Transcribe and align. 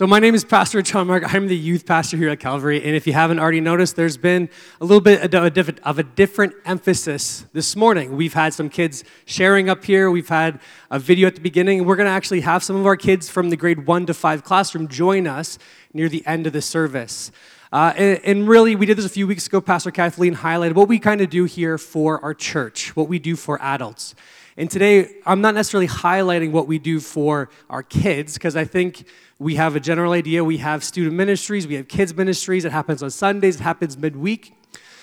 So, 0.00 0.06
my 0.06 0.18
name 0.18 0.34
is 0.34 0.46
Pastor 0.46 0.80
John 0.80 1.08
Mark. 1.08 1.34
I'm 1.34 1.46
the 1.46 1.54
youth 1.54 1.84
pastor 1.84 2.16
here 2.16 2.30
at 2.30 2.40
Calvary. 2.40 2.82
And 2.82 2.96
if 2.96 3.06
you 3.06 3.12
haven't 3.12 3.38
already 3.38 3.60
noticed, 3.60 3.96
there's 3.96 4.16
been 4.16 4.48
a 4.80 4.86
little 4.86 5.02
bit 5.02 5.34
of 5.34 5.98
a 5.98 6.02
different 6.02 6.54
emphasis 6.64 7.44
this 7.52 7.76
morning. 7.76 8.16
We've 8.16 8.32
had 8.32 8.54
some 8.54 8.70
kids 8.70 9.04
sharing 9.26 9.68
up 9.68 9.84
here, 9.84 10.10
we've 10.10 10.30
had 10.30 10.58
a 10.90 10.98
video 10.98 11.26
at 11.26 11.34
the 11.34 11.42
beginning. 11.42 11.84
We're 11.84 11.96
going 11.96 12.06
to 12.06 12.12
actually 12.12 12.40
have 12.40 12.64
some 12.64 12.76
of 12.76 12.86
our 12.86 12.96
kids 12.96 13.28
from 13.28 13.50
the 13.50 13.58
grade 13.58 13.86
one 13.86 14.06
to 14.06 14.14
five 14.14 14.42
classroom 14.42 14.88
join 14.88 15.26
us 15.26 15.58
near 15.92 16.08
the 16.08 16.26
end 16.26 16.46
of 16.46 16.54
the 16.54 16.62
service. 16.62 17.30
Uh, 17.70 17.92
and, 17.94 18.20
and, 18.24 18.48
really, 18.48 18.76
we 18.76 18.86
did 18.86 18.96
this 18.96 19.04
a 19.04 19.10
few 19.10 19.26
weeks 19.26 19.48
ago. 19.48 19.60
Pastor 19.60 19.90
Kathleen 19.90 20.34
highlighted 20.34 20.76
what 20.76 20.88
we 20.88 20.98
kind 20.98 21.20
of 21.20 21.28
do 21.28 21.44
here 21.44 21.76
for 21.76 22.24
our 22.24 22.32
church, 22.32 22.96
what 22.96 23.06
we 23.06 23.18
do 23.18 23.36
for 23.36 23.60
adults. 23.60 24.14
And 24.56 24.70
today, 24.70 25.08
I'm 25.24 25.40
not 25.40 25.54
necessarily 25.54 25.86
highlighting 25.88 26.50
what 26.50 26.66
we 26.66 26.78
do 26.78 27.00
for 27.00 27.50
our 27.68 27.82
kids, 27.82 28.34
because 28.34 28.56
I 28.56 28.64
think 28.64 29.06
we 29.38 29.54
have 29.54 29.76
a 29.76 29.80
general 29.80 30.12
idea. 30.12 30.44
We 30.44 30.58
have 30.58 30.84
student 30.84 31.14
ministries, 31.14 31.66
we 31.66 31.74
have 31.74 31.88
kids 31.88 32.14
ministries. 32.14 32.64
It 32.64 32.72
happens 32.72 33.02
on 33.02 33.10
Sundays, 33.10 33.56
it 33.56 33.62
happens 33.62 33.96
midweek. 33.96 34.54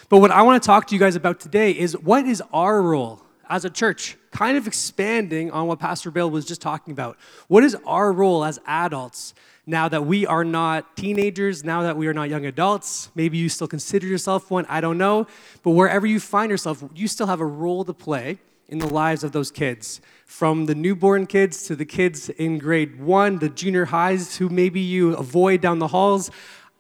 But 0.10 0.20
what 0.20 0.32
I 0.32 0.42
want 0.44 0.62
to 0.62 0.66
talk 0.66 0.88
to 0.88 0.96
you 0.96 1.00
guys 1.00 1.16
about 1.16 1.40
today 1.40 1.72
is 1.72 1.98
what 1.98 2.26
is 2.26 2.42
our 2.54 2.82
role 2.82 3.22
as 3.50 3.66
a 3.66 3.70
church? 3.70 4.18
Kind 4.32 4.58
of 4.58 4.68
expanding 4.68 5.52
on 5.52 5.68
what 5.68 5.80
Pastor 5.80 6.12
Bill 6.12 6.30
was 6.30 6.46
just 6.46 6.62
talking 6.62 6.92
about. 6.92 7.18
What 7.48 7.64
is 7.64 7.76
our 7.86 8.12
role 8.12 8.46
as 8.46 8.60
adults 8.68 9.34
now 9.66 9.90
that 9.90 10.06
we 10.06 10.26
are 10.26 10.46
not 10.46 10.96
teenagers, 10.96 11.64
now 11.64 11.82
that 11.82 11.98
we 11.98 12.08
are 12.08 12.14
not 12.14 12.30
young 12.30 12.46
adults? 12.46 13.10
Maybe 13.16 13.38
you 13.38 13.50
still 13.50 13.68
consider 13.68 14.08
yourself 14.08 14.52
one, 14.52 14.66
I 14.70 14.82
don't 14.82 14.98
know. 14.98 15.28
But 15.64 15.72
wherever 15.72 16.06
you 16.06 16.20
find 16.20 16.52
yourself, 16.52 16.84
you 16.96 17.08
still 17.08 17.28
have 17.28 17.42
a 17.42 17.46
role 17.46 17.84
to 17.86 17.94
play 17.94 18.38
in 18.70 18.80
the 18.80 18.88
lives 18.88 19.24
of 19.24 19.32
those 19.32 19.52
kids. 19.52 20.02
From 20.26 20.66
the 20.66 20.76
newborn 20.76 21.26
kids 21.26 21.64
to 21.68 21.76
the 21.76 21.86
kids 21.86 22.30
in 22.30 22.58
grade 22.58 23.00
one, 23.00 23.40
the 23.40 23.50
junior 23.50 23.86
highs 23.86 24.38
who 24.38 24.50
maybe 24.50 24.82
you 24.82 25.16
avoid 25.16 25.62
down 25.62 25.80
the 25.80 25.88
halls. 25.88 26.30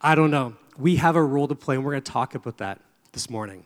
I 0.01 0.15
don't 0.15 0.31
know. 0.31 0.55
We 0.77 0.97
have 0.97 1.15
a 1.15 1.23
role 1.23 1.47
to 1.47 1.55
play, 1.55 1.75
and 1.75 1.85
we're 1.85 1.91
going 1.91 2.03
to 2.03 2.11
talk 2.11 2.35
about 2.35 2.57
that 2.57 2.81
this 3.13 3.29
morning. 3.29 3.65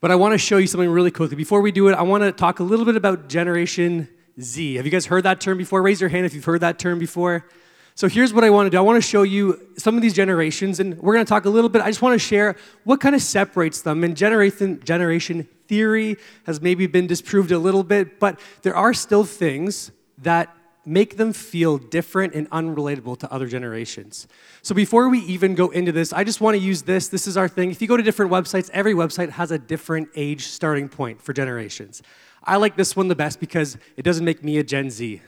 But 0.00 0.10
I 0.10 0.14
want 0.14 0.32
to 0.32 0.38
show 0.38 0.58
you 0.58 0.66
something 0.66 0.88
really 0.88 1.10
quickly. 1.10 1.36
Before 1.36 1.60
we 1.60 1.72
do 1.72 1.88
it, 1.88 1.94
I 1.94 2.02
want 2.02 2.22
to 2.22 2.32
talk 2.32 2.60
a 2.60 2.62
little 2.62 2.84
bit 2.84 2.96
about 2.96 3.28
Generation 3.28 4.08
Z. 4.40 4.76
Have 4.76 4.84
you 4.84 4.92
guys 4.92 5.06
heard 5.06 5.24
that 5.24 5.40
term 5.40 5.58
before? 5.58 5.82
Raise 5.82 6.00
your 6.00 6.08
hand 6.08 6.24
if 6.24 6.34
you've 6.34 6.44
heard 6.44 6.60
that 6.60 6.78
term 6.78 6.98
before. 6.98 7.46
So 7.94 8.08
here's 8.08 8.32
what 8.32 8.44
I 8.44 8.50
want 8.50 8.66
to 8.66 8.70
do. 8.70 8.78
I 8.78 8.80
want 8.80 8.96
to 8.96 9.06
show 9.06 9.22
you 9.22 9.60
some 9.76 9.96
of 9.96 10.02
these 10.02 10.14
generations, 10.14 10.80
and 10.80 10.96
we're 10.98 11.14
going 11.14 11.24
to 11.24 11.28
talk 11.28 11.44
a 11.44 11.50
little 11.50 11.68
bit. 11.68 11.82
I 11.82 11.88
just 11.88 12.00
want 12.00 12.14
to 12.14 12.18
share 12.18 12.56
what 12.84 13.00
kind 13.00 13.14
of 13.14 13.20
separates 13.20 13.82
them. 13.82 14.04
And 14.04 14.16
generation, 14.16 14.80
generation 14.84 15.48
theory 15.70 16.16
has 16.46 16.60
maybe 16.60 16.88
been 16.88 17.06
disproved 17.06 17.52
a 17.52 17.58
little 17.58 17.84
bit, 17.84 18.18
but 18.18 18.40
there 18.62 18.74
are 18.74 18.92
still 18.92 19.22
things 19.24 19.92
that 20.18 20.52
make 20.84 21.16
them 21.16 21.32
feel 21.32 21.78
different 21.78 22.34
and 22.34 22.50
unrelatable 22.50 23.16
to 23.16 23.32
other 23.32 23.46
generations. 23.46 24.26
So 24.62 24.74
before 24.74 25.08
we 25.08 25.20
even 25.20 25.54
go 25.54 25.68
into 25.68 25.92
this, 25.92 26.12
I 26.12 26.24
just 26.24 26.40
want 26.40 26.56
to 26.56 26.58
use 26.58 26.82
this. 26.82 27.06
This 27.06 27.28
is 27.28 27.36
our 27.36 27.46
thing. 27.46 27.70
If 27.70 27.80
you 27.80 27.86
go 27.86 27.96
to 27.96 28.02
different 28.02 28.32
websites, 28.32 28.68
every 28.70 28.94
website 28.94 29.30
has 29.30 29.52
a 29.52 29.58
different 29.58 30.08
age 30.16 30.48
starting 30.48 30.88
point 30.88 31.22
for 31.22 31.32
generations. 31.32 32.02
I 32.42 32.56
like 32.56 32.76
this 32.76 32.96
one 32.96 33.06
the 33.06 33.14
best 33.14 33.38
because 33.38 33.78
it 33.96 34.02
doesn't 34.02 34.24
make 34.24 34.42
me 34.42 34.58
a 34.58 34.64
Gen 34.64 34.90
Z. 34.90 35.22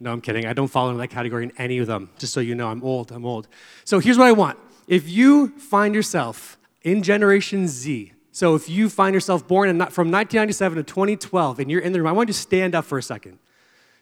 No, 0.00 0.10
I'm 0.12 0.20
kidding. 0.20 0.46
I 0.46 0.52
don't 0.52 0.68
fall 0.68 0.88
into 0.88 0.98
that 0.98 1.08
category 1.08 1.44
in 1.44 1.52
any 1.58 1.78
of 1.78 1.86
them. 1.86 2.10
Just 2.18 2.32
so 2.32 2.40
you 2.40 2.56
know, 2.56 2.68
I'm 2.68 2.82
old. 2.82 3.12
I'm 3.12 3.24
old. 3.24 3.46
So 3.84 4.00
here's 4.00 4.18
what 4.18 4.26
I 4.26 4.32
want. 4.32 4.58
If 4.88 5.08
you 5.08 5.48
find 5.58 5.94
yourself 5.94 6.58
in 6.82 7.02
Generation 7.02 7.68
Z, 7.68 8.12
so 8.32 8.54
if 8.54 8.68
you 8.68 8.88
find 8.88 9.14
yourself 9.14 9.46
born 9.46 9.68
in, 9.68 9.76
from 9.76 10.10
1997 10.10 10.76
to 10.78 10.82
2012 10.82 11.58
and 11.60 11.70
you're 11.70 11.80
in 11.80 11.92
the 11.92 12.00
room, 12.00 12.08
I 12.08 12.12
want 12.12 12.28
you 12.28 12.34
to 12.34 12.38
stand 12.38 12.74
up 12.74 12.84
for 12.84 12.98
a 12.98 13.02
second 13.02 13.38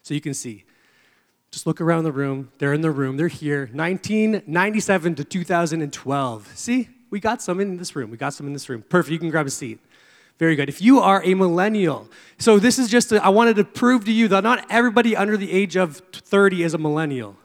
so 0.03 0.13
you 0.13 0.21
can 0.21 0.33
see. 0.33 0.63
Just 1.51 1.65
look 1.65 1.79
around 1.79 2.03
the 2.03 2.11
room. 2.11 2.51
They're 2.57 2.73
in 2.73 2.81
the 2.81 2.91
room. 2.91 3.17
They're 3.17 3.29
here. 3.29 3.69
1997 3.73 5.15
to 5.15 5.23
2012. 5.23 6.51
See, 6.55 6.89
we 7.09 7.19
got 7.19 7.41
some 7.41 7.59
in 7.59 7.77
this 7.77 7.95
room. 7.95 8.11
We 8.11 8.17
got 8.17 8.33
some 8.33 8.47
in 8.47 8.53
this 8.53 8.67
room. 8.69 8.83
Perfect. 8.87 9.13
You 9.13 9.19
can 9.19 9.29
grab 9.29 9.47
a 9.47 9.49
seat. 9.49 9.79
Very 10.37 10.55
good. 10.55 10.69
If 10.69 10.81
you 10.81 10.99
are 10.99 11.23
a 11.23 11.33
millennial, 11.33 12.07
so 12.37 12.59
this 12.59 12.77
is 12.77 12.89
just, 12.89 13.11
a, 13.11 13.23
I 13.23 13.29
wanted 13.29 13.55
to 13.55 13.63
prove 13.63 14.05
to 14.05 14.11
you 14.11 14.27
that 14.27 14.43
not 14.43 14.65
everybody 14.69 15.15
under 15.15 15.35
the 15.35 15.51
age 15.51 15.75
of 15.75 15.97
30 16.13 16.63
is 16.63 16.73
a 16.73 16.77
millennial. 16.77 17.35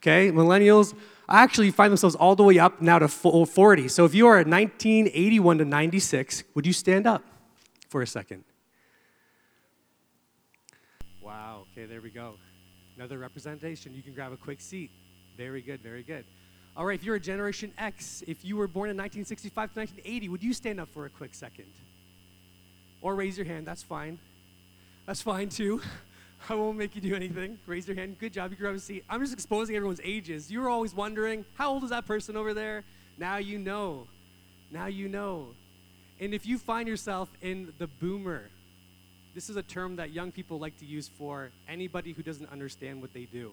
Okay? 0.00 0.32
Millennials 0.32 0.94
actually 1.28 1.70
find 1.70 1.90
themselves 1.90 2.14
all 2.16 2.36
the 2.36 2.42
way 2.42 2.58
up 2.58 2.80
now 2.80 2.98
to 2.98 3.08
40. 3.08 3.88
So 3.88 4.04
if 4.04 4.14
you 4.14 4.26
are 4.26 4.36
1981 4.36 5.58
to 5.58 5.64
96, 5.64 6.44
would 6.54 6.66
you 6.66 6.72
stand 6.72 7.06
up 7.06 7.22
for 7.88 8.02
a 8.02 8.06
second? 8.06 8.44
Wow, 11.22 11.64
okay, 11.72 11.86
there 11.86 12.00
we 12.00 12.10
go. 12.10 12.34
Another 12.96 13.18
representation. 13.18 13.94
You 13.94 14.02
can 14.02 14.14
grab 14.14 14.32
a 14.32 14.36
quick 14.36 14.60
seat. 14.60 14.90
Very 15.36 15.62
good, 15.62 15.82
very 15.82 16.02
good. 16.02 16.24
All 16.76 16.84
right, 16.84 16.98
if 16.98 17.04
you're 17.04 17.16
a 17.16 17.20
Generation 17.20 17.72
X, 17.78 18.22
if 18.26 18.44
you 18.44 18.56
were 18.56 18.66
born 18.66 18.90
in 18.90 18.96
1965 18.96 19.74
to 19.74 19.80
1980, 19.80 20.28
would 20.28 20.42
you 20.42 20.52
stand 20.52 20.80
up 20.80 20.88
for 20.92 21.06
a 21.06 21.10
quick 21.10 21.34
second? 21.34 21.72
Or 23.00 23.14
raise 23.14 23.38
your 23.38 23.46
hand, 23.46 23.66
that's 23.66 23.82
fine. 23.82 24.18
That's 25.06 25.22
fine 25.22 25.48
too. 25.48 25.80
I 26.48 26.54
won't 26.54 26.76
make 26.76 26.94
you 26.94 27.00
do 27.00 27.14
anything. 27.14 27.58
Raise 27.66 27.88
your 27.88 27.96
hand. 27.96 28.18
Good 28.18 28.32
job. 28.32 28.50
You 28.50 28.56
grab 28.56 28.74
a 28.74 28.78
seat. 28.78 29.04
I'm 29.08 29.20
just 29.20 29.32
exposing 29.32 29.76
everyone's 29.76 30.00
ages. 30.04 30.50
You 30.50 30.60
were 30.60 30.68
always 30.68 30.94
wondering, 30.94 31.44
how 31.54 31.70
old 31.70 31.84
is 31.84 31.90
that 31.90 32.06
person 32.06 32.36
over 32.36 32.52
there? 32.52 32.84
Now 33.18 33.36
you 33.36 33.58
know. 33.58 34.06
Now 34.70 34.86
you 34.86 35.08
know. 35.08 35.48
And 36.20 36.34
if 36.34 36.46
you 36.46 36.58
find 36.58 36.86
yourself 36.86 37.28
in 37.40 37.72
the 37.78 37.86
boomer, 37.86 38.50
this 39.34 39.48
is 39.48 39.56
a 39.56 39.62
term 39.62 39.96
that 39.96 40.10
young 40.10 40.32
people 40.32 40.58
like 40.58 40.78
to 40.78 40.84
use 40.84 41.08
for 41.08 41.50
anybody 41.68 42.12
who 42.12 42.22
doesn't 42.22 42.50
understand 42.52 43.00
what 43.00 43.12
they 43.14 43.24
do. 43.24 43.52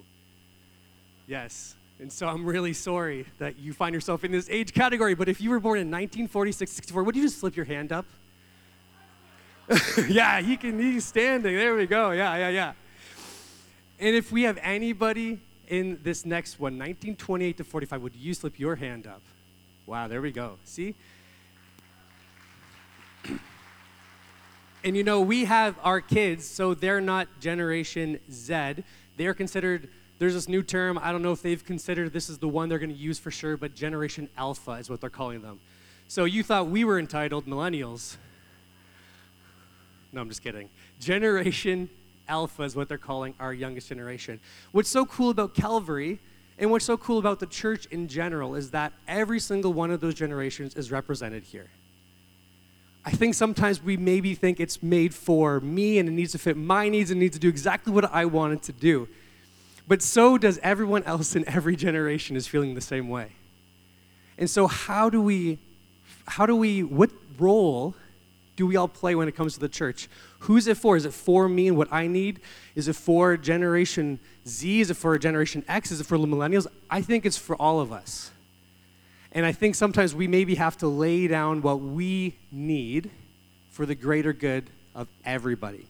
Yes. 1.27 1.75
And 1.99 2.11
so 2.11 2.27
I'm 2.27 2.45
really 2.45 2.73
sorry 2.73 3.25
that 3.39 3.57
you 3.57 3.73
find 3.73 3.93
yourself 3.93 4.23
in 4.23 4.31
this 4.31 4.49
age 4.49 4.73
category. 4.73 5.15
But 5.15 5.29
if 5.29 5.39
you 5.39 5.49
were 5.49 5.59
born 5.59 5.79
in 5.79 5.87
1946, 5.87 6.71
64, 6.71 7.03
would 7.03 7.15
you 7.15 7.23
just 7.23 7.39
slip 7.39 7.55
your 7.55 7.65
hand 7.65 7.91
up? 7.91 8.05
yeah, 10.09 10.41
he 10.41 10.57
can, 10.57 10.79
he's 10.79 11.05
standing. 11.05 11.55
There 11.55 11.75
we 11.75 11.85
go. 11.85 12.11
Yeah, 12.11 12.35
yeah, 12.35 12.49
yeah. 12.49 12.73
And 14.01 14.15
if 14.15 14.31
we 14.31 14.41
have 14.43 14.57
anybody 14.63 15.39
in 15.67 15.99
this 16.01 16.25
next 16.25 16.59
one, 16.59 16.73
1928 16.73 17.57
to 17.57 17.63
45, 17.63 18.01
would 18.01 18.15
you 18.15 18.33
slip 18.33 18.59
your 18.59 18.75
hand 18.75 19.05
up? 19.05 19.21
Wow, 19.85 20.07
there 20.07 20.23
we 20.23 20.31
go. 20.31 20.57
See? 20.65 20.95
and 24.83 24.97
you 24.97 25.03
know, 25.03 25.21
we 25.21 25.45
have 25.45 25.75
our 25.83 26.01
kids, 26.01 26.47
so 26.47 26.73
they're 26.73 26.99
not 26.99 27.27
Generation 27.39 28.19
Z. 28.31 28.77
They're 29.17 29.35
considered, 29.35 29.87
there's 30.17 30.33
this 30.33 30.49
new 30.49 30.63
term, 30.63 30.97
I 30.97 31.11
don't 31.11 31.21
know 31.21 31.31
if 31.31 31.43
they've 31.43 31.63
considered 31.63 32.11
this 32.11 32.27
is 32.27 32.39
the 32.39 32.47
one 32.47 32.69
they're 32.69 32.79
going 32.79 32.89
to 32.89 32.95
use 32.95 33.19
for 33.19 33.29
sure, 33.29 33.55
but 33.55 33.75
Generation 33.75 34.29
Alpha 34.35 34.71
is 34.71 34.89
what 34.89 34.99
they're 34.99 35.11
calling 35.11 35.43
them. 35.43 35.59
So 36.07 36.25
you 36.25 36.41
thought 36.41 36.67
we 36.67 36.83
were 36.85 36.97
entitled 36.97 37.45
millennials. 37.45 38.17
No, 40.11 40.21
I'm 40.21 40.27
just 40.27 40.41
kidding. 40.41 40.69
Generation 40.99 41.87
Alpha 42.27 42.63
is 42.63 42.75
what 42.75 42.87
they're 42.87 42.97
calling 42.97 43.33
our 43.39 43.53
youngest 43.53 43.89
generation. 43.89 44.39
What's 44.71 44.89
so 44.89 45.05
cool 45.05 45.29
about 45.29 45.53
Calvary 45.53 46.19
and 46.57 46.69
what's 46.69 46.85
so 46.85 46.97
cool 46.97 47.17
about 47.17 47.39
the 47.39 47.47
church 47.47 47.87
in 47.87 48.07
general 48.07 48.55
is 48.55 48.71
that 48.71 48.93
every 49.07 49.39
single 49.39 49.73
one 49.73 49.91
of 49.91 49.99
those 49.99 50.13
generations 50.13 50.75
is 50.75 50.91
represented 50.91 51.43
here. 51.43 51.69
I 53.03 53.11
think 53.11 53.33
sometimes 53.33 53.81
we 53.81 53.97
maybe 53.97 54.35
think 54.35 54.59
it's 54.59 54.83
made 54.83 55.13
for 55.13 55.59
me 55.59 55.97
and 55.97 56.07
it 56.07 56.11
needs 56.11 56.33
to 56.33 56.37
fit 56.37 56.55
my 56.55 56.87
needs 56.87 57.09
and 57.09 57.19
needs 57.19 57.35
to 57.35 57.39
do 57.39 57.49
exactly 57.49 57.91
what 57.91 58.05
I 58.05 58.25
want 58.25 58.53
it 58.53 58.61
to 58.63 58.73
do. 58.73 59.07
But 59.87 60.03
so 60.03 60.37
does 60.37 60.59
everyone 60.61 61.03
else 61.03 61.35
in 61.35 61.47
every 61.49 61.75
generation 61.75 62.35
is 62.35 62.47
feeling 62.47 62.75
the 62.75 62.81
same 62.81 63.09
way. 63.09 63.31
And 64.37 64.49
so 64.49 64.67
how 64.67 65.09
do 65.09 65.21
we 65.21 65.59
how 66.27 66.45
do 66.45 66.55
we 66.55 66.83
what 66.83 67.09
role 67.39 67.95
do 68.55 68.67
we 68.67 68.75
all 68.75 68.87
play 68.87 69.15
when 69.15 69.27
it 69.27 69.35
comes 69.35 69.53
to 69.53 69.59
the 69.59 69.69
church? 69.69 70.09
Who's 70.39 70.67
it 70.67 70.77
for? 70.77 70.97
Is 70.97 71.05
it 71.05 71.13
for 71.13 71.47
me 71.47 71.67
and 71.67 71.77
what 71.77 71.91
I 71.91 72.07
need? 72.07 72.41
Is 72.75 72.87
it 72.87 72.95
for 72.95 73.37
Generation 73.37 74.19
Z? 74.47 74.81
Is 74.81 74.91
it 74.91 74.95
for 74.95 75.17
Generation 75.17 75.63
X? 75.67 75.91
Is 75.91 76.01
it 76.01 76.05
for 76.05 76.17
the 76.17 76.27
millennials? 76.27 76.67
I 76.89 77.01
think 77.01 77.25
it's 77.25 77.37
for 77.37 77.55
all 77.55 77.79
of 77.79 77.91
us. 77.91 78.31
And 79.31 79.45
I 79.45 79.51
think 79.51 79.75
sometimes 79.75 80.13
we 80.13 80.27
maybe 80.27 80.55
have 80.55 80.77
to 80.77 80.87
lay 80.87 81.27
down 81.27 81.61
what 81.61 81.79
we 81.79 82.37
need 82.51 83.09
for 83.71 83.85
the 83.85 83.95
greater 83.95 84.33
good 84.33 84.69
of 84.93 85.07
everybody. 85.23 85.87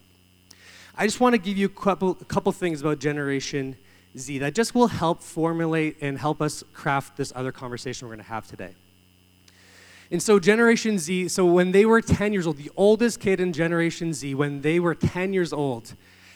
I 0.96 1.08
just 1.08 1.20
want 1.20 1.34
to 1.34 1.40
give 1.40 1.58
you 1.58 1.66
a 1.66 1.70
couple, 1.70 2.18
a 2.22 2.26
couple 2.26 2.52
things 2.52 2.82
about 2.82 3.00
Generation 3.00 3.76
Z 4.18 4.40
that 4.40 4.54
just 4.54 4.76
will 4.76 4.88
help 4.88 5.24
formulate 5.24 5.98
and 6.02 6.18
help 6.18 6.42
us 6.42 6.64
craft 6.74 7.18
this 7.18 7.34
other 7.36 7.52
conversation 7.52 8.08
we're 8.08 8.16
going 8.16 8.26
to 8.26 8.30
have 8.30 8.46
today. 8.46 8.76
And 10.12 10.22
so, 10.22 10.40
Generation 10.40 11.00
Z, 11.00 11.30
so 11.30 11.46
when 11.46 11.72
they 11.72 11.86
were 11.86 12.02
10 12.02 12.34
years 12.34 12.46
old, 12.46 12.58
the 12.58 12.70
oldest 12.76 13.22
kid 13.22 13.40
in 13.40 13.54
Generation 13.54 14.14
Z, 14.14 14.36
when 14.36 14.62
they 14.62 14.78
were 14.78 14.94
10 14.94 15.32
years 15.32 15.54
old, 15.54 15.94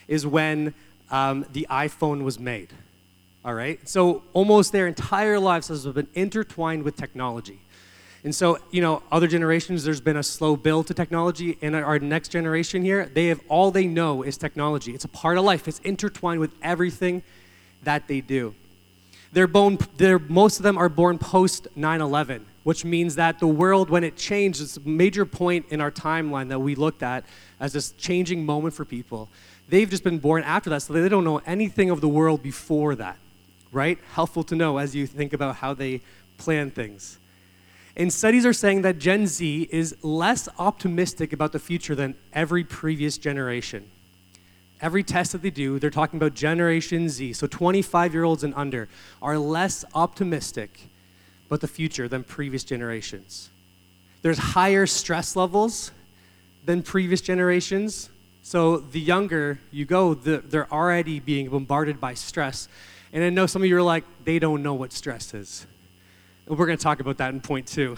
is 0.08 0.26
when 0.26 0.72
um, 1.10 1.44
the 1.52 1.66
iPhone 1.70 2.24
was 2.24 2.40
made. 2.40 2.72
All 3.44 3.52
right? 3.52 3.86
So, 3.86 4.22
almost 4.32 4.72
their 4.72 4.86
entire 4.86 5.38
lives 5.38 5.68
has 5.68 5.86
been 5.86 6.08
intertwined 6.14 6.84
with 6.84 6.96
technology. 6.96 7.60
And 8.24 8.34
so, 8.34 8.58
you 8.72 8.80
know, 8.80 9.02
other 9.12 9.28
generations, 9.28 9.84
there's 9.84 10.00
been 10.00 10.16
a 10.16 10.22
slow 10.22 10.56
build 10.56 10.88
to 10.88 10.94
technology. 10.94 11.58
And 11.62 11.76
our 11.76 11.98
next 11.98 12.30
generation 12.30 12.82
here, 12.82 13.08
they 13.12 13.26
have 13.26 13.40
all 13.48 13.70
they 13.70 13.86
know 13.86 14.22
is 14.22 14.36
technology. 14.36 14.92
It's 14.92 15.04
a 15.04 15.08
part 15.08 15.38
of 15.38 15.44
life, 15.44 15.68
it's 15.68 15.78
intertwined 15.80 16.40
with 16.40 16.50
everything 16.62 17.22
that 17.84 18.08
they 18.08 18.20
do. 18.22 18.54
They're 19.32 19.46
born, 19.46 19.78
they're, 19.96 20.18
most 20.18 20.56
of 20.58 20.62
them 20.62 20.78
are 20.78 20.88
born 20.88 21.18
post 21.18 21.68
9 21.76 22.00
11, 22.00 22.44
which 22.66 22.84
means 22.84 23.14
that 23.14 23.38
the 23.38 23.46
world, 23.46 23.90
when 23.90 24.02
it 24.02 24.16
changed, 24.16 24.60
it's 24.60 24.76
a 24.76 24.80
major 24.80 25.24
point 25.24 25.64
in 25.70 25.80
our 25.80 25.92
timeline 25.92 26.48
that 26.48 26.58
we 26.58 26.74
looked 26.74 27.00
at 27.00 27.24
as 27.60 27.72
this 27.72 27.92
changing 27.92 28.44
moment 28.44 28.74
for 28.74 28.84
people. 28.84 29.28
They've 29.68 29.88
just 29.88 30.02
been 30.02 30.18
born 30.18 30.42
after 30.42 30.68
that, 30.70 30.82
so 30.82 30.92
they 30.92 31.08
don't 31.08 31.22
know 31.22 31.40
anything 31.46 31.90
of 31.90 32.00
the 32.00 32.08
world 32.08 32.42
before 32.42 32.96
that, 32.96 33.18
right? 33.70 34.00
Helpful 34.14 34.42
to 34.42 34.56
know 34.56 34.78
as 34.78 34.96
you 34.96 35.06
think 35.06 35.32
about 35.32 35.54
how 35.54 35.74
they 35.74 36.00
plan 36.38 36.72
things. 36.72 37.20
And 37.96 38.12
studies 38.12 38.44
are 38.44 38.52
saying 38.52 38.82
that 38.82 38.98
Gen 38.98 39.28
Z 39.28 39.68
is 39.70 39.94
less 40.02 40.48
optimistic 40.58 41.32
about 41.32 41.52
the 41.52 41.60
future 41.60 41.94
than 41.94 42.16
every 42.32 42.64
previous 42.64 43.16
generation. 43.16 43.88
Every 44.80 45.04
test 45.04 45.30
that 45.30 45.42
they 45.42 45.50
do, 45.50 45.78
they're 45.78 45.88
talking 45.88 46.16
about 46.16 46.34
Generation 46.34 47.08
Z, 47.10 47.34
so 47.34 47.46
25 47.46 48.12
year 48.12 48.24
olds 48.24 48.42
and 48.42 48.52
under, 48.56 48.88
are 49.22 49.38
less 49.38 49.84
optimistic 49.94 50.80
about 51.46 51.60
the 51.60 51.68
future 51.68 52.08
than 52.08 52.24
previous 52.24 52.64
generations. 52.64 53.50
There's 54.22 54.38
higher 54.38 54.86
stress 54.86 55.36
levels 55.36 55.92
than 56.64 56.82
previous 56.82 57.20
generations. 57.20 58.10
So 58.42 58.78
the 58.78 59.00
younger 59.00 59.58
you 59.70 59.84
go, 59.84 60.14
the, 60.14 60.38
they're 60.38 60.72
already 60.72 61.20
being 61.20 61.48
bombarded 61.48 62.00
by 62.00 62.14
stress. 62.14 62.68
And 63.12 63.22
I 63.22 63.30
know 63.30 63.46
some 63.46 63.62
of 63.62 63.68
you 63.68 63.76
are 63.76 63.82
like, 63.82 64.04
they 64.24 64.38
don't 64.38 64.62
know 64.62 64.74
what 64.74 64.92
stress 64.92 65.32
is. 65.34 65.66
And 66.46 66.58
we're 66.58 66.66
going 66.66 66.78
to 66.78 66.82
talk 66.82 67.00
about 67.00 67.18
that 67.18 67.32
in 67.32 67.40
point 67.40 67.66
two. 67.66 67.96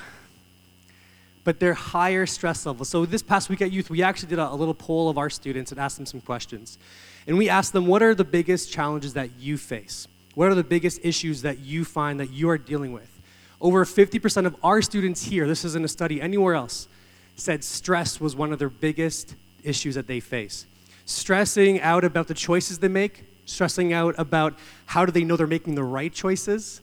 But 1.45 1.61
they're 1.61 1.75
higher 1.75 2.27
stress 2.27 2.67
levels. 2.67 2.91
So 2.91 3.06
this 3.06 3.23
past 3.23 3.49
week 3.49 3.62
at 3.62 3.73
youth, 3.73 3.89
we 3.89 4.03
actually 4.03 4.29
did 4.29 4.39
a, 4.39 4.53
a 4.53 4.55
little 4.55 4.75
poll 4.75 5.09
of 5.09 5.17
our 5.17 5.31
students 5.31 5.73
and 5.73 5.81
asked 5.81 5.97
them 5.97 6.06
some 6.06 6.21
questions. 6.21 6.79
And 7.27 7.39
we 7.39 7.49
asked 7.49 7.73
them, 7.73 7.87
what 7.87 8.03
are 8.03 8.15
the 8.15 8.25
biggest 8.25 8.71
challenges 8.71 9.15
that 9.15 9.31
you 9.39 9.56
face? 9.56 10.06
What 10.35 10.49
are 10.49 10.55
the 10.55 10.65
biggest 10.65 11.00
issues 11.03 11.43
that 11.43 11.59
you 11.59 11.85
find 11.87 12.21
that 12.21 12.31
you 12.31 12.50
are 12.50 12.59
dealing 12.59 12.93
with? 12.93 13.18
Over 13.60 13.84
50% 13.84 14.46
of 14.46 14.56
our 14.62 14.81
students 14.82 15.25
here, 15.25 15.46
this 15.46 15.64
isn't 15.64 15.84
a 15.84 15.88
study 15.88 16.20
anywhere 16.20 16.55
else, 16.55 16.88
said 17.37 17.64
stress 17.64 18.20
was 18.20 18.37
one 18.37 18.52
of 18.52 18.58
their 18.58 18.69
biggest 18.69 19.34
issues 19.64 19.96
that 19.96 20.06
they 20.06 20.20
face. 20.20 20.66
Stressing 21.06 21.81
out 21.81 22.05
about 22.05 22.28
the 22.28 22.34
choices 22.34 22.78
they 22.78 22.88
make, 22.88 23.25
stressing 23.46 23.93
out 23.93 24.14
about 24.19 24.55
how 24.87 25.05
do 25.05 25.10
they 25.10 25.25
know 25.25 25.37
they're 25.37 25.46
making 25.46 25.75
the 25.75 25.82
right 25.82 26.12
choices, 26.12 26.81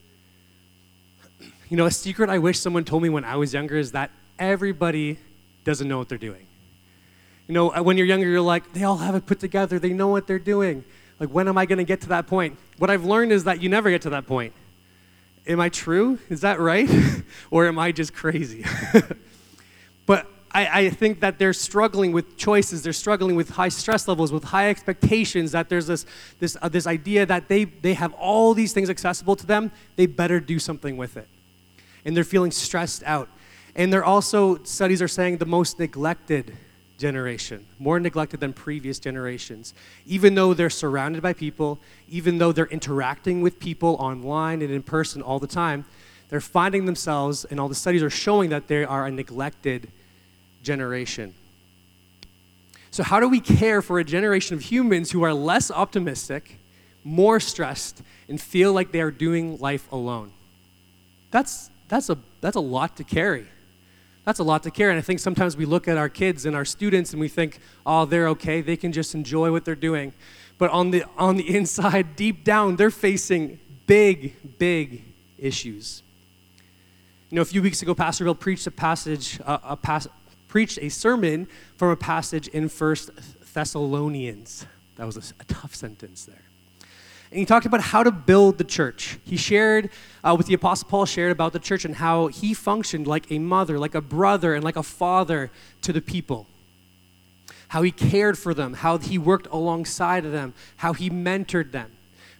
you 1.70 1.76
know, 1.76 1.86
a 1.86 1.90
secret 1.90 2.28
I 2.28 2.38
wish 2.38 2.58
someone 2.58 2.84
told 2.84 3.02
me 3.02 3.08
when 3.08 3.24
I 3.24 3.36
was 3.36 3.54
younger 3.54 3.76
is 3.76 3.92
that 3.92 4.10
everybody 4.38 5.18
doesn't 5.64 5.88
know 5.88 5.98
what 5.98 6.08
they're 6.08 6.18
doing. 6.18 6.46
You 7.48 7.54
know, 7.54 7.74
uh, 7.74 7.82
when 7.82 7.96
you're 7.96 8.06
younger, 8.06 8.26
you're 8.26 8.40
like, 8.40 8.72
they 8.72 8.84
all 8.84 8.98
have 8.98 9.14
it 9.14 9.24
put 9.24 9.40
together, 9.40 9.78
they 9.78 9.92
know 9.92 10.08
what 10.08 10.26
they're 10.26 10.38
doing. 10.38 10.84
Like, 11.18 11.30
when 11.30 11.48
am 11.48 11.56
I 11.56 11.64
to 11.64 11.84
get 11.84 12.02
to 12.02 12.08
that 12.08 12.26
point? 12.26 12.58
What 12.76 12.90
I've 12.90 13.04
learned 13.04 13.32
is 13.32 13.44
that 13.44 13.62
you 13.62 13.68
never 13.70 13.90
get 13.90 14.02
to 14.02 14.10
that 14.10 14.26
point. 14.26 14.52
Am 15.46 15.60
I 15.60 15.68
true? 15.68 16.18
Is 16.28 16.40
that 16.40 16.58
right? 16.58 16.90
or 17.50 17.66
am 17.66 17.78
I 17.78 17.92
just 17.92 18.14
crazy? 18.14 18.64
but 20.06 20.26
I, 20.52 20.80
I, 20.80 20.90
think 20.90 21.20
that 21.20 21.38
they're 21.38 21.52
struggling 21.52 22.12
with 22.12 22.36
choices. 22.36 22.82
They're 22.82 22.92
struggling 22.92 23.36
with 23.36 23.50
high 23.50 23.68
stress 23.68 24.08
levels, 24.08 24.32
with 24.32 24.44
high 24.44 24.70
expectations, 24.70 25.52
that 25.52 25.68
there's 25.68 25.86
this, 25.86 26.06
this, 26.40 26.56
uh, 26.60 26.68
this 26.68 26.86
idea 26.86 27.26
that 27.26 27.48
they, 27.48 27.64
they 27.64 27.94
have 27.94 28.12
all 28.14 28.54
these 28.54 28.72
things 28.72 28.90
accessible 28.90 29.36
to 29.36 29.46
them. 29.46 29.70
They 29.96 30.06
better 30.06 30.40
do 30.40 30.58
something 30.58 30.96
with 30.96 31.16
it 31.16 31.28
and 32.06 32.16
they're 32.16 32.24
feeling 32.24 32.52
stressed 32.52 33.02
out. 33.04 33.28
And 33.74 33.92
they're 33.92 34.04
also, 34.04 34.62
studies 34.62 35.02
are 35.02 35.08
saying, 35.08 35.36
the 35.36 35.44
most 35.44 35.78
neglected 35.78 36.56
generation, 36.98 37.66
more 37.78 38.00
neglected 38.00 38.40
than 38.40 38.52
previous 38.52 38.98
generations. 38.98 39.74
Even 40.06 40.34
though 40.34 40.54
they're 40.54 40.70
surrounded 40.70 41.22
by 41.22 41.32
people, 41.32 41.78
even 42.08 42.38
though 42.38 42.52
they're 42.52 42.66
interacting 42.66 43.42
with 43.42 43.58
people 43.60 43.96
online 43.98 44.62
and 44.62 44.70
in 44.70 44.82
person 44.82 45.22
all 45.22 45.38
the 45.38 45.46
time, 45.46 45.84
they're 46.28 46.40
finding 46.40 46.86
themselves, 46.86 47.44
and 47.44 47.60
all 47.60 47.68
the 47.68 47.74
studies 47.74 48.02
are 48.02 48.10
showing 48.10 48.50
that 48.50 48.66
they 48.66 48.84
are 48.84 49.06
a 49.06 49.10
neglected 49.10 49.88
generation. 50.62 51.34
So, 52.90 53.02
how 53.02 53.20
do 53.20 53.28
we 53.28 53.40
care 53.40 53.82
for 53.82 53.98
a 54.00 54.04
generation 54.04 54.56
of 54.56 54.62
humans 54.62 55.10
who 55.10 55.22
are 55.22 55.32
less 55.32 55.70
optimistic, 55.70 56.58
more 57.04 57.38
stressed, 57.38 58.02
and 58.28 58.40
feel 58.40 58.72
like 58.72 58.90
they 58.90 59.00
are 59.00 59.10
doing 59.12 59.58
life 59.58 59.90
alone? 59.92 60.32
That's 61.30 61.70
that's 61.88 62.10
a, 62.10 62.18
that's 62.40 62.56
a 62.56 62.60
lot 62.60 62.96
to 62.96 63.04
carry. 63.04 63.46
That's 64.26 64.40
a 64.40 64.44
lot 64.44 64.64
to 64.64 64.72
carry. 64.72 64.90
And 64.90 64.98
I 64.98 65.02
think 65.02 65.20
sometimes 65.20 65.56
we 65.56 65.64
look 65.64 65.86
at 65.86 65.96
our 65.96 66.08
kids 66.08 66.46
and 66.46 66.56
our 66.56 66.64
students 66.64 67.12
and 67.12 67.20
we 67.20 67.28
think, 67.28 67.60
oh, 67.86 68.04
they're 68.04 68.28
okay. 68.30 68.60
They 68.60 68.76
can 68.76 68.92
just 68.92 69.14
enjoy 69.14 69.52
what 69.52 69.64
they're 69.64 69.76
doing. 69.76 70.12
But 70.58 70.70
on 70.72 70.90
the, 70.90 71.04
on 71.16 71.36
the 71.36 71.56
inside, 71.56 72.16
deep 72.16 72.42
down, 72.42 72.74
they're 72.74 72.90
facing 72.90 73.60
big, 73.86 74.58
big 74.58 75.04
issues. 75.38 76.02
You 77.30 77.36
know, 77.36 77.42
a 77.42 77.46
few 77.46 77.62
weeks 77.62 77.82
ago, 77.82 77.94
Pastor 77.94 78.24
Bill 78.24 78.34
preached 78.34 78.66
a 78.66 78.72
passage, 78.72 79.38
uh, 79.46 79.58
a 79.62 79.76
pas- 79.76 80.08
preached 80.48 80.80
a 80.82 80.88
sermon 80.88 81.46
from 81.76 81.90
a 81.90 81.96
passage 81.96 82.48
in 82.48 82.68
First 82.68 83.10
Thessalonians. 83.54 84.66
That 84.96 85.06
was 85.06 85.16
a, 85.16 85.22
a 85.40 85.44
tough 85.44 85.74
sentence 85.74 86.24
there 86.24 86.45
and 87.36 87.40
he 87.40 87.44
talked 87.44 87.66
about 87.66 87.82
how 87.82 88.02
to 88.02 88.10
build 88.10 88.56
the 88.56 88.64
church. 88.64 89.18
He 89.22 89.36
shared 89.36 89.90
uh, 90.24 90.34
with 90.38 90.46
the 90.46 90.54
Apostle 90.54 90.88
Paul, 90.88 91.04
shared 91.04 91.30
about 91.30 91.52
the 91.52 91.58
church 91.58 91.84
and 91.84 91.96
how 91.96 92.28
he 92.28 92.54
functioned 92.54 93.06
like 93.06 93.30
a 93.30 93.38
mother, 93.38 93.78
like 93.78 93.94
a 93.94 94.00
brother, 94.00 94.54
and 94.54 94.64
like 94.64 94.76
a 94.76 94.82
father 94.82 95.50
to 95.82 95.92
the 95.92 96.00
people. 96.00 96.46
How 97.68 97.82
he 97.82 97.90
cared 97.90 98.38
for 98.38 98.54
them, 98.54 98.72
how 98.72 98.96
he 98.96 99.18
worked 99.18 99.48
alongside 99.48 100.24
of 100.24 100.32
them, 100.32 100.54
how 100.76 100.94
he 100.94 101.10
mentored 101.10 101.72
them. 101.72 101.92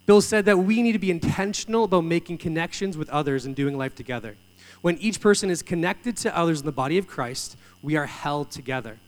Bill 0.07 0.23
said 0.23 0.47
that 0.47 0.61
we 0.61 0.81
need 0.81 0.93
to 0.93 0.99
be 0.99 1.11
intentional 1.11 1.85
about 1.85 2.05
making 2.05 2.39
connections 2.39 2.97
with 2.97 3.11
others 3.11 3.45
and 3.45 3.55
doing 3.55 3.77
life 3.77 3.95
together. 3.95 4.39
When 4.81 4.97
each 4.97 5.21
person 5.21 5.51
is 5.51 5.61
connected 5.61 6.17
to 6.19 6.35
others 6.35 6.61
in 6.61 6.65
the 6.65 6.73
body 6.73 6.97
of 6.97 7.07
Christ, 7.07 7.59
we 7.83 7.97
are 7.97 8.07
held 8.07 8.51
together. 8.51 8.99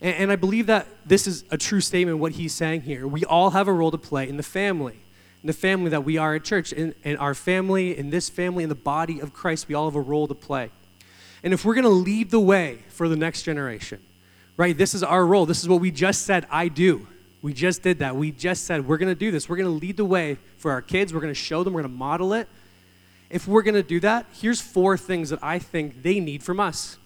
And, 0.00 0.14
and 0.16 0.32
I 0.32 0.36
believe 0.36 0.66
that 0.66 0.86
this 1.04 1.26
is 1.26 1.44
a 1.50 1.58
true 1.58 1.80
statement, 1.80 2.18
what 2.18 2.32
he's 2.32 2.52
saying 2.52 2.82
here. 2.82 3.06
We 3.06 3.24
all 3.24 3.50
have 3.50 3.68
a 3.68 3.72
role 3.72 3.90
to 3.90 3.98
play 3.98 4.28
in 4.28 4.36
the 4.36 4.42
family, 4.42 4.98
in 5.42 5.46
the 5.46 5.52
family 5.52 5.90
that 5.90 6.04
we 6.04 6.18
are 6.18 6.34
at 6.34 6.44
church, 6.44 6.72
in, 6.72 6.94
in 7.04 7.16
our 7.16 7.34
family, 7.34 7.96
in 7.96 8.10
this 8.10 8.28
family, 8.28 8.62
in 8.62 8.68
the 8.68 8.74
body 8.74 9.20
of 9.20 9.32
Christ, 9.32 9.68
we 9.68 9.74
all 9.74 9.86
have 9.86 9.96
a 9.96 10.00
role 10.00 10.26
to 10.26 10.34
play. 10.34 10.70
And 11.42 11.54
if 11.54 11.64
we're 11.64 11.74
going 11.74 11.84
to 11.84 11.90
lead 11.90 12.30
the 12.30 12.40
way 12.40 12.78
for 12.88 13.08
the 13.08 13.16
next 13.16 13.42
generation, 13.42 14.00
right, 14.56 14.76
this 14.76 14.94
is 14.94 15.02
our 15.02 15.24
role. 15.24 15.46
This 15.46 15.62
is 15.62 15.68
what 15.68 15.80
we 15.80 15.90
just 15.90 16.22
said, 16.22 16.46
I 16.50 16.68
do. 16.68 17.06
We 17.42 17.52
just 17.52 17.82
did 17.82 18.00
that. 18.00 18.16
We 18.16 18.32
just 18.32 18.64
said, 18.64 18.88
we're 18.88 18.96
going 18.96 19.12
to 19.12 19.18
do 19.18 19.30
this. 19.30 19.48
We're 19.48 19.56
going 19.56 19.68
to 19.68 19.86
lead 19.86 19.96
the 19.96 20.04
way 20.04 20.38
for 20.56 20.72
our 20.72 20.82
kids. 20.82 21.14
We're 21.14 21.20
going 21.20 21.32
to 21.32 21.38
show 21.38 21.62
them. 21.62 21.74
We're 21.74 21.82
going 21.82 21.92
to 21.92 21.98
model 21.98 22.32
it. 22.32 22.48
If 23.30 23.46
we're 23.46 23.62
going 23.62 23.74
to 23.74 23.82
do 23.82 24.00
that, 24.00 24.26
here's 24.40 24.60
four 24.60 24.96
things 24.96 25.30
that 25.30 25.38
I 25.42 25.58
think 25.58 26.02
they 26.02 26.18
need 26.18 26.42
from 26.42 26.58
us. 26.58 26.96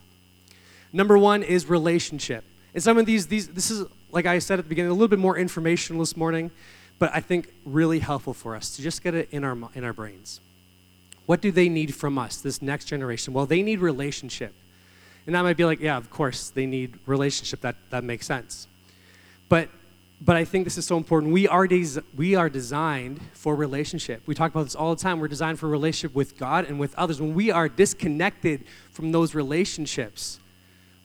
Number 0.92 1.18
one 1.18 1.42
is 1.42 1.68
relationship. 1.68 2.44
And 2.74 2.82
some 2.82 2.98
of 2.98 3.06
these, 3.06 3.26
these, 3.26 3.48
this 3.48 3.70
is, 3.70 3.86
like 4.12 4.26
I 4.26 4.38
said 4.38 4.58
at 4.58 4.64
the 4.64 4.68
beginning, 4.68 4.90
a 4.90 4.94
little 4.94 5.08
bit 5.08 5.18
more 5.18 5.36
informational 5.36 6.00
this 6.00 6.16
morning, 6.16 6.50
but 6.98 7.10
I 7.14 7.20
think 7.20 7.48
really 7.64 7.98
helpful 7.98 8.34
for 8.34 8.54
us 8.54 8.76
to 8.76 8.82
just 8.82 9.02
get 9.02 9.14
it 9.14 9.28
in 9.32 9.42
our, 9.42 9.56
in 9.74 9.84
our 9.84 9.92
brains. 9.92 10.40
What 11.26 11.40
do 11.40 11.50
they 11.50 11.68
need 11.68 11.94
from 11.94 12.18
us, 12.18 12.40
this 12.40 12.60
next 12.60 12.86
generation? 12.86 13.32
Well, 13.32 13.46
they 13.46 13.62
need 13.62 13.80
relationship. 13.80 14.54
And 15.26 15.34
that 15.34 15.42
might 15.42 15.56
be 15.56 15.64
like, 15.64 15.80
yeah, 15.80 15.96
of 15.96 16.10
course, 16.10 16.50
they 16.50 16.66
need 16.66 16.98
relationship. 17.06 17.60
That, 17.60 17.76
that 17.90 18.04
makes 18.04 18.26
sense. 18.26 18.66
But, 19.48 19.68
but 20.20 20.36
I 20.36 20.44
think 20.44 20.64
this 20.64 20.76
is 20.78 20.86
so 20.86 20.96
important. 20.96 21.32
We 21.32 21.46
are, 21.48 21.66
des- 21.66 22.02
we 22.16 22.34
are 22.34 22.48
designed 22.48 23.20
for 23.32 23.54
relationship. 23.54 24.22
We 24.26 24.34
talk 24.34 24.50
about 24.50 24.64
this 24.64 24.74
all 24.74 24.94
the 24.94 25.00
time. 25.00 25.20
We're 25.20 25.28
designed 25.28 25.58
for 25.58 25.68
relationship 25.68 26.14
with 26.14 26.38
God 26.38 26.66
and 26.66 26.78
with 26.78 26.94
others. 26.96 27.20
When 27.20 27.34
we 27.34 27.50
are 27.50 27.68
disconnected 27.68 28.64
from 28.92 29.12
those 29.12 29.34
relationships, 29.34 30.40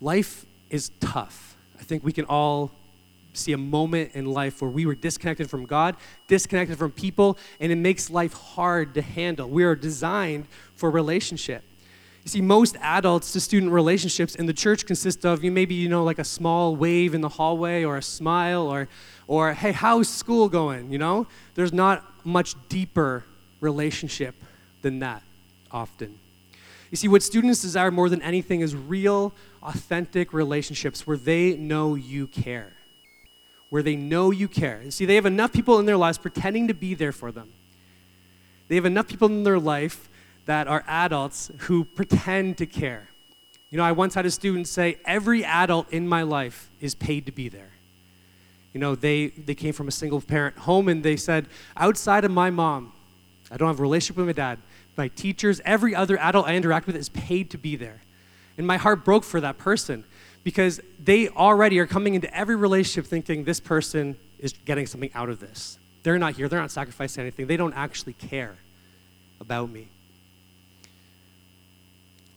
life 0.02 0.46
is 0.70 0.92
tough 1.00 1.55
I 1.80 1.84
think 1.84 2.04
we 2.04 2.12
can 2.12 2.26
all 2.26 2.72
see 3.34 3.52
a 3.52 3.58
moment 3.58 4.12
in 4.14 4.26
life 4.26 4.62
where 4.62 4.72
we 4.72 4.86
were 4.86 4.96
disconnected 4.96 5.50
from 5.50 5.66
God, 5.66 5.96
disconnected 6.28 6.78
from 6.78 6.92
people, 6.92 7.38
and 7.60 7.72
it 7.72 7.76
makes 7.76 8.10
life 8.10 8.34
hard 8.34 8.94
to 8.96 9.02
handle. 9.02 9.50
We 9.50 9.64
are 9.64 9.76
designed 9.76 10.46
for 10.76 10.90
relationship. 10.90 11.64
You 12.24 12.30
see, 12.30 12.42
most 12.42 12.76
adults 12.82 13.34
to 13.34 13.40
student 13.40 13.72
relationships 13.72 14.36
in 14.36 14.48
the 14.48 14.54
church 14.54 14.88
consist 14.88 15.26
of 15.26 15.44
you 15.44 15.52
maybe 15.52 15.76
you 15.76 15.88
know 15.88 16.04
like 16.04 16.18
a 16.18 16.24
small 16.24 16.76
wave 16.76 17.14
in 17.14 17.22
the 17.22 17.30
hallway 17.30 17.84
or 17.84 17.98
a 17.98 18.02
smile 18.02 18.68
or 18.68 18.88
or 19.28 19.54
hey, 19.54 19.72
how's 19.72 20.08
school 20.10 20.50
going? 20.50 20.92
You 20.92 20.98
know, 20.98 21.28
there's 21.54 21.74
not 21.74 22.04
much 22.26 22.56
deeper 22.70 23.24
relationship 23.62 24.36
than 24.82 25.00
that 25.00 25.22
often. 25.72 26.18
You 26.92 26.98
see, 26.98 27.08
what 27.08 27.24
students 27.24 27.62
desire 27.62 27.92
more 27.92 28.10
than 28.10 28.22
anything 28.22 28.62
is 28.62 28.76
real, 28.76 29.34
authentic 29.66 30.34
relationships 30.34 31.06
where 31.06 31.18
they 31.18 31.56
know 31.56 31.96
you 31.96 32.28
care. 32.28 32.74
Where 33.70 33.84
they 33.84 33.96
know 33.96 34.32
you 34.32 34.48
care. 34.48 34.82
You 34.84 34.92
see, 34.92 35.06
they 35.06 35.16
have 35.16 35.26
enough 35.26 35.52
people 35.52 35.80
in 35.80 35.86
their 35.86 35.98
lives 35.98 36.18
pretending 36.18 36.68
to 36.68 36.74
be 36.74 36.94
there 36.94 37.12
for 37.12 37.32
them. 37.32 37.52
They 38.68 38.76
have 38.76 38.86
enough 38.86 39.08
people 39.08 39.28
in 39.28 39.44
their 39.44 39.60
life 39.60 40.10
that 40.46 40.68
are 40.68 40.84
adults 40.88 41.52
who 41.60 41.84
pretend 41.84 42.58
to 42.58 42.66
care. 42.66 43.10
You 43.72 43.78
know, 43.78 43.84
I 43.84 43.92
once 43.92 44.14
had 44.14 44.26
a 44.26 44.32
student 44.32 44.68
say, 44.68 44.98
Every 45.06 45.44
adult 45.44 45.92
in 45.92 46.08
my 46.08 46.22
life 46.22 46.70
is 46.80 46.96
paid 46.96 47.26
to 47.26 47.32
be 47.32 47.50
there. 47.50 47.72
You 48.74 48.80
know, 48.80 48.94
they, 48.94 49.28
they 49.28 49.56
came 49.56 49.74
from 49.74 49.88
a 49.88 49.92
single 49.92 50.22
parent 50.22 50.58
home 50.58 50.90
and 50.90 51.02
they 51.02 51.16
said, 51.16 51.48
outside 51.78 52.26
of 52.26 52.32
my 52.32 52.50
mom, 52.50 52.92
I 53.50 53.58
don't 53.58 53.70
have 53.70 53.80
a 53.80 53.82
relationship 53.82 54.18
with 54.18 54.26
my 54.26 54.34
dad. 54.34 54.60
My 54.98 55.08
teachers, 55.08 55.62
every 55.64 55.96
other 55.96 56.18
adult 56.18 56.48
I 56.48 56.56
interact 56.56 56.86
with 56.86 56.96
is 56.96 57.10
paid 57.10 57.50
to 57.52 57.58
be 57.58 57.76
there. 57.76 58.02
And 58.58 58.66
my 58.66 58.78
heart 58.78 59.04
broke 59.04 59.24
for 59.24 59.42
that 59.42 59.58
person 59.58 60.04
because 60.44 60.80
they 61.04 61.28
already 61.30 61.80
are 61.80 61.88
coming 61.88 62.16
into 62.16 62.34
every 62.36 62.56
relationship 62.56 63.10
thinking 63.10 63.44
this 63.44 63.60
person 63.60 64.18
is 64.40 64.54
getting 64.66 64.86
something 64.86 65.12
out 65.14 65.30
of 65.30 65.40
this. 65.40 65.80
They're 66.04 66.20
not 66.20 66.36
here, 66.36 66.48
they're 66.48 66.62
not 66.62 66.72
sacrificing 66.72 67.22
anything, 67.22 67.48
they 67.48 67.58
don't 67.58 67.74
actually 67.74 68.14
care 68.14 68.58
about 69.42 69.70
me. 69.70 69.90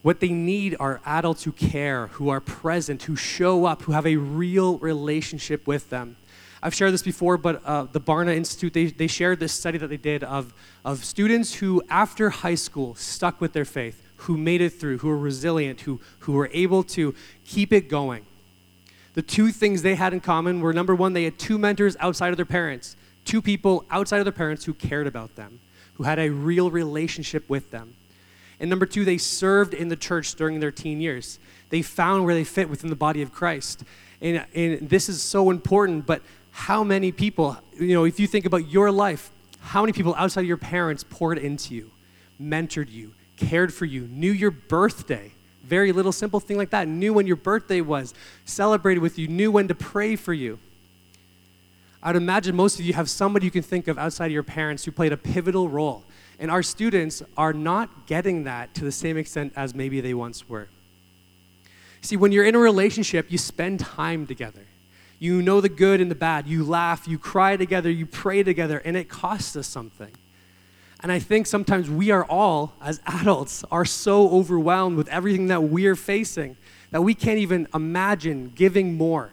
What 0.02 0.20
they 0.20 0.30
need 0.30 0.76
are 0.80 1.00
adults 1.04 1.44
who 1.44 1.52
care, 1.52 2.06
who 2.08 2.30
are 2.30 2.40
present, 2.40 3.02
who 3.02 3.16
show 3.16 3.66
up, 3.66 3.82
who 3.82 3.92
have 3.92 4.06
a 4.06 4.16
real 4.16 4.78
relationship 4.78 5.66
with 5.66 5.90
them. 5.90 6.16
I've 6.62 6.74
shared 6.74 6.92
this 6.92 7.02
before, 7.02 7.36
but 7.36 7.62
uh, 7.64 7.84
the 7.92 8.00
Barna 8.00 8.34
Institute, 8.34 8.72
they, 8.72 8.86
they 8.86 9.06
shared 9.06 9.38
this 9.38 9.52
study 9.52 9.76
that 9.78 9.88
they 9.88 9.96
did 9.96 10.24
of, 10.24 10.54
of 10.84 11.04
students 11.04 11.54
who, 11.54 11.82
after 11.88 12.30
high 12.30 12.54
school, 12.54 12.94
stuck 12.94 13.40
with 13.40 13.52
their 13.52 13.64
faith, 13.64 14.02
who 14.18 14.36
made 14.36 14.60
it 14.60 14.70
through, 14.70 14.98
who 14.98 15.08
were 15.08 15.18
resilient, 15.18 15.82
who, 15.82 16.00
who 16.20 16.32
were 16.32 16.50
able 16.52 16.82
to 16.82 17.14
keep 17.44 17.72
it 17.72 17.88
going. 17.88 18.24
The 19.14 19.22
two 19.22 19.50
things 19.50 19.82
they 19.82 19.94
had 19.94 20.12
in 20.12 20.20
common 20.20 20.60
were 20.60 20.72
number 20.72 20.94
one, 20.94 21.12
they 21.12 21.24
had 21.24 21.38
two 21.38 21.58
mentors 21.58 21.96
outside 22.00 22.30
of 22.30 22.36
their 22.36 22.46
parents, 22.46 22.96
two 23.24 23.42
people 23.42 23.84
outside 23.90 24.18
of 24.18 24.24
their 24.24 24.32
parents 24.32 24.64
who 24.64 24.74
cared 24.74 25.06
about 25.06 25.34
them, 25.36 25.60
who 25.94 26.04
had 26.04 26.18
a 26.18 26.30
real 26.30 26.70
relationship 26.70 27.48
with 27.48 27.70
them. 27.70 27.94
And 28.60 28.68
number 28.68 28.86
two, 28.86 29.04
they 29.04 29.18
served 29.18 29.72
in 29.72 29.88
the 29.88 29.96
church 29.96 30.34
during 30.34 30.60
their 30.60 30.72
teen 30.72 31.00
years. 31.00 31.38
They 31.70 31.82
found 31.82 32.24
where 32.24 32.34
they 32.34 32.44
fit 32.44 32.68
within 32.68 32.90
the 32.90 32.96
body 32.96 33.22
of 33.22 33.32
Christ. 33.32 33.84
And, 34.20 34.44
and 34.54 34.88
this 34.88 35.08
is 35.08 35.22
so 35.22 35.50
important, 35.50 36.06
but 36.06 36.22
how 36.50 36.82
many 36.82 37.12
people, 37.12 37.56
you 37.78 37.94
know, 37.94 38.04
if 38.04 38.18
you 38.18 38.26
think 38.26 38.46
about 38.46 38.68
your 38.68 38.90
life, 38.90 39.30
how 39.60 39.82
many 39.82 39.92
people 39.92 40.14
outside 40.16 40.40
of 40.40 40.48
your 40.48 40.56
parents 40.56 41.04
poured 41.08 41.38
into 41.38 41.74
you, 41.74 41.90
mentored 42.40 42.90
you, 42.90 43.14
cared 43.38 43.72
for 43.72 43.84
you, 43.84 44.02
knew 44.02 44.32
your 44.32 44.50
birthday? 44.50 45.32
Very 45.64 45.92
little 45.92 46.12
simple 46.12 46.40
thing 46.40 46.56
like 46.56 46.70
that, 46.70 46.88
knew 46.88 47.12
when 47.12 47.26
your 47.26 47.36
birthday 47.36 47.80
was, 47.80 48.14
celebrated 48.44 49.00
with 49.00 49.18
you, 49.18 49.28
knew 49.28 49.50
when 49.50 49.68
to 49.68 49.74
pray 49.74 50.16
for 50.16 50.32
you. 50.32 50.58
I'd 52.02 52.16
imagine 52.16 52.54
most 52.54 52.78
of 52.78 52.86
you 52.86 52.92
have 52.94 53.10
somebody 53.10 53.46
you 53.46 53.50
can 53.50 53.62
think 53.62 53.88
of 53.88 53.98
outside 53.98 54.26
of 54.26 54.32
your 54.32 54.42
parents 54.42 54.84
who 54.84 54.92
played 54.92 55.12
a 55.12 55.16
pivotal 55.16 55.68
role. 55.68 56.04
And 56.38 56.50
our 56.50 56.62
students 56.62 57.22
are 57.36 57.52
not 57.52 58.06
getting 58.06 58.44
that 58.44 58.72
to 58.74 58.84
the 58.84 58.92
same 58.92 59.16
extent 59.16 59.52
as 59.56 59.74
maybe 59.74 60.00
they 60.00 60.14
once 60.14 60.48
were. 60.48 60.68
See, 62.00 62.16
when 62.16 62.30
you're 62.30 62.44
in 62.44 62.54
a 62.54 62.60
relationship, 62.60 63.30
you 63.30 63.38
spend 63.38 63.80
time 63.80 64.26
together. 64.26 64.62
You 65.18 65.42
know 65.42 65.60
the 65.60 65.68
good 65.68 66.00
and 66.00 66.08
the 66.08 66.14
bad. 66.14 66.46
You 66.46 66.64
laugh, 66.64 67.08
you 67.08 67.18
cry 67.18 67.56
together, 67.56 67.90
you 67.90 68.06
pray 68.06 68.44
together, 68.44 68.80
and 68.84 68.96
it 68.96 69.08
costs 69.08 69.56
us 69.56 69.66
something. 69.66 70.12
And 71.00 71.12
I 71.12 71.18
think 71.18 71.46
sometimes 71.46 71.88
we 71.88 72.10
are 72.10 72.24
all, 72.24 72.72
as 72.82 73.00
adults, 73.06 73.64
are 73.70 73.84
so 73.84 74.30
overwhelmed 74.30 74.96
with 74.96 75.08
everything 75.08 75.46
that 75.48 75.62
we're 75.62 75.96
facing 75.96 76.56
that 76.90 77.02
we 77.02 77.14
can't 77.14 77.38
even 77.38 77.68
imagine 77.74 78.52
giving 78.54 78.96
more 78.96 79.30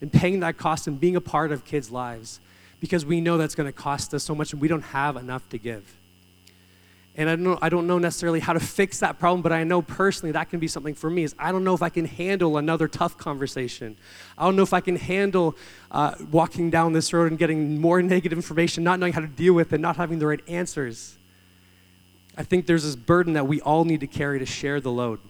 and 0.00 0.12
paying 0.12 0.40
that 0.40 0.56
cost 0.58 0.86
and 0.86 1.00
being 1.00 1.16
a 1.16 1.20
part 1.20 1.50
of 1.50 1.64
kids' 1.64 1.90
lives 1.90 2.40
because 2.80 3.06
we 3.06 3.20
know 3.20 3.38
that's 3.38 3.54
going 3.54 3.66
to 3.66 3.72
cost 3.72 4.12
us 4.12 4.22
so 4.22 4.34
much 4.34 4.52
and 4.52 4.60
we 4.60 4.68
don't 4.68 4.82
have 4.82 5.16
enough 5.16 5.48
to 5.48 5.58
give. 5.58 5.94
And 7.16 7.30
I 7.30 7.36
don't, 7.36 7.44
know, 7.44 7.58
I 7.62 7.68
don't 7.68 7.86
know 7.86 7.98
necessarily 7.98 8.40
how 8.40 8.54
to 8.54 8.60
fix 8.60 8.98
that 8.98 9.20
problem, 9.20 9.40
but 9.40 9.52
I 9.52 9.62
know 9.62 9.82
personally 9.82 10.32
that 10.32 10.50
can 10.50 10.58
be 10.58 10.66
something 10.66 10.94
for 10.94 11.08
me. 11.08 11.22
Is 11.22 11.34
I 11.38 11.52
don't 11.52 11.62
know 11.62 11.74
if 11.74 11.82
I 11.82 11.88
can 11.88 12.06
handle 12.06 12.56
another 12.56 12.88
tough 12.88 13.16
conversation. 13.16 13.96
I 14.36 14.44
don't 14.44 14.56
know 14.56 14.62
if 14.62 14.72
I 14.72 14.80
can 14.80 14.96
handle 14.96 15.54
uh, 15.92 16.16
walking 16.32 16.70
down 16.70 16.92
this 16.92 17.12
road 17.12 17.30
and 17.30 17.38
getting 17.38 17.80
more 17.80 18.02
negative 18.02 18.36
information, 18.36 18.82
not 18.82 18.98
knowing 18.98 19.12
how 19.12 19.20
to 19.20 19.28
deal 19.28 19.54
with 19.54 19.72
it, 19.72 19.78
not 19.78 19.96
having 19.96 20.18
the 20.18 20.26
right 20.26 20.40
answers. 20.48 21.16
I 22.36 22.42
think 22.42 22.66
there's 22.66 22.82
this 22.82 22.96
burden 22.96 23.34
that 23.34 23.46
we 23.46 23.60
all 23.60 23.84
need 23.84 24.00
to 24.00 24.08
carry 24.08 24.40
to 24.40 24.46
share 24.46 24.80
the 24.80 24.90
load. 24.90 25.20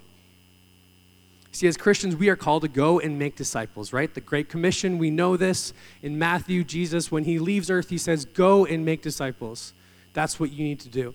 See, 1.52 1.68
as 1.68 1.76
Christians, 1.76 2.16
we 2.16 2.30
are 2.30 2.36
called 2.36 2.62
to 2.62 2.68
go 2.68 2.98
and 2.98 3.18
make 3.18 3.36
disciples, 3.36 3.92
right? 3.92 4.12
The 4.12 4.22
Great 4.22 4.48
Commission, 4.48 4.98
we 4.98 5.10
know 5.10 5.36
this. 5.36 5.72
In 6.02 6.18
Matthew, 6.18 6.64
Jesus, 6.64 7.12
when 7.12 7.24
he 7.24 7.38
leaves 7.38 7.70
earth, 7.70 7.90
he 7.90 7.98
says, 7.98 8.24
Go 8.24 8.64
and 8.64 8.84
make 8.84 9.02
disciples. 9.02 9.74
That's 10.14 10.40
what 10.40 10.50
you 10.50 10.64
need 10.64 10.80
to 10.80 10.88
do. 10.88 11.14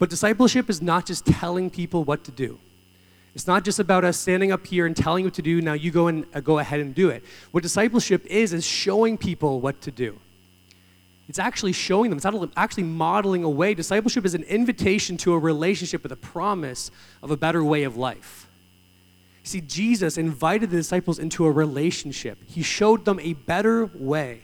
But 0.00 0.08
discipleship 0.08 0.70
is 0.70 0.80
not 0.80 1.04
just 1.04 1.26
telling 1.26 1.68
people 1.68 2.04
what 2.04 2.24
to 2.24 2.32
do. 2.32 2.58
It's 3.34 3.46
not 3.46 3.64
just 3.64 3.78
about 3.78 4.02
us 4.02 4.16
standing 4.16 4.50
up 4.50 4.66
here 4.66 4.86
and 4.86 4.96
telling 4.96 5.22
you 5.22 5.26
what 5.26 5.34
to 5.34 5.42
do, 5.42 5.60
now 5.60 5.74
you 5.74 5.90
go 5.90 6.08
and 6.08 6.24
uh, 6.34 6.40
go 6.40 6.58
ahead 6.58 6.80
and 6.80 6.94
do 6.94 7.10
it. 7.10 7.22
What 7.52 7.62
discipleship 7.62 8.24
is, 8.26 8.54
is 8.54 8.64
showing 8.64 9.18
people 9.18 9.60
what 9.60 9.82
to 9.82 9.90
do. 9.90 10.18
It's 11.28 11.38
actually 11.38 11.72
showing 11.72 12.10
them, 12.10 12.16
it's 12.16 12.54
actually 12.56 12.84
modeling 12.84 13.44
a 13.44 13.50
way. 13.50 13.74
Discipleship 13.74 14.24
is 14.24 14.34
an 14.34 14.42
invitation 14.44 15.18
to 15.18 15.34
a 15.34 15.38
relationship 15.38 16.02
with 16.02 16.12
a 16.12 16.16
promise 16.16 16.90
of 17.22 17.30
a 17.30 17.36
better 17.36 17.62
way 17.62 17.84
of 17.84 17.96
life. 17.96 18.48
See, 19.44 19.60
Jesus 19.60 20.16
invited 20.16 20.70
the 20.70 20.76
disciples 20.78 21.18
into 21.18 21.44
a 21.44 21.52
relationship, 21.52 22.38
He 22.46 22.62
showed 22.62 23.04
them 23.04 23.20
a 23.20 23.34
better 23.34 23.84
way 23.94 24.40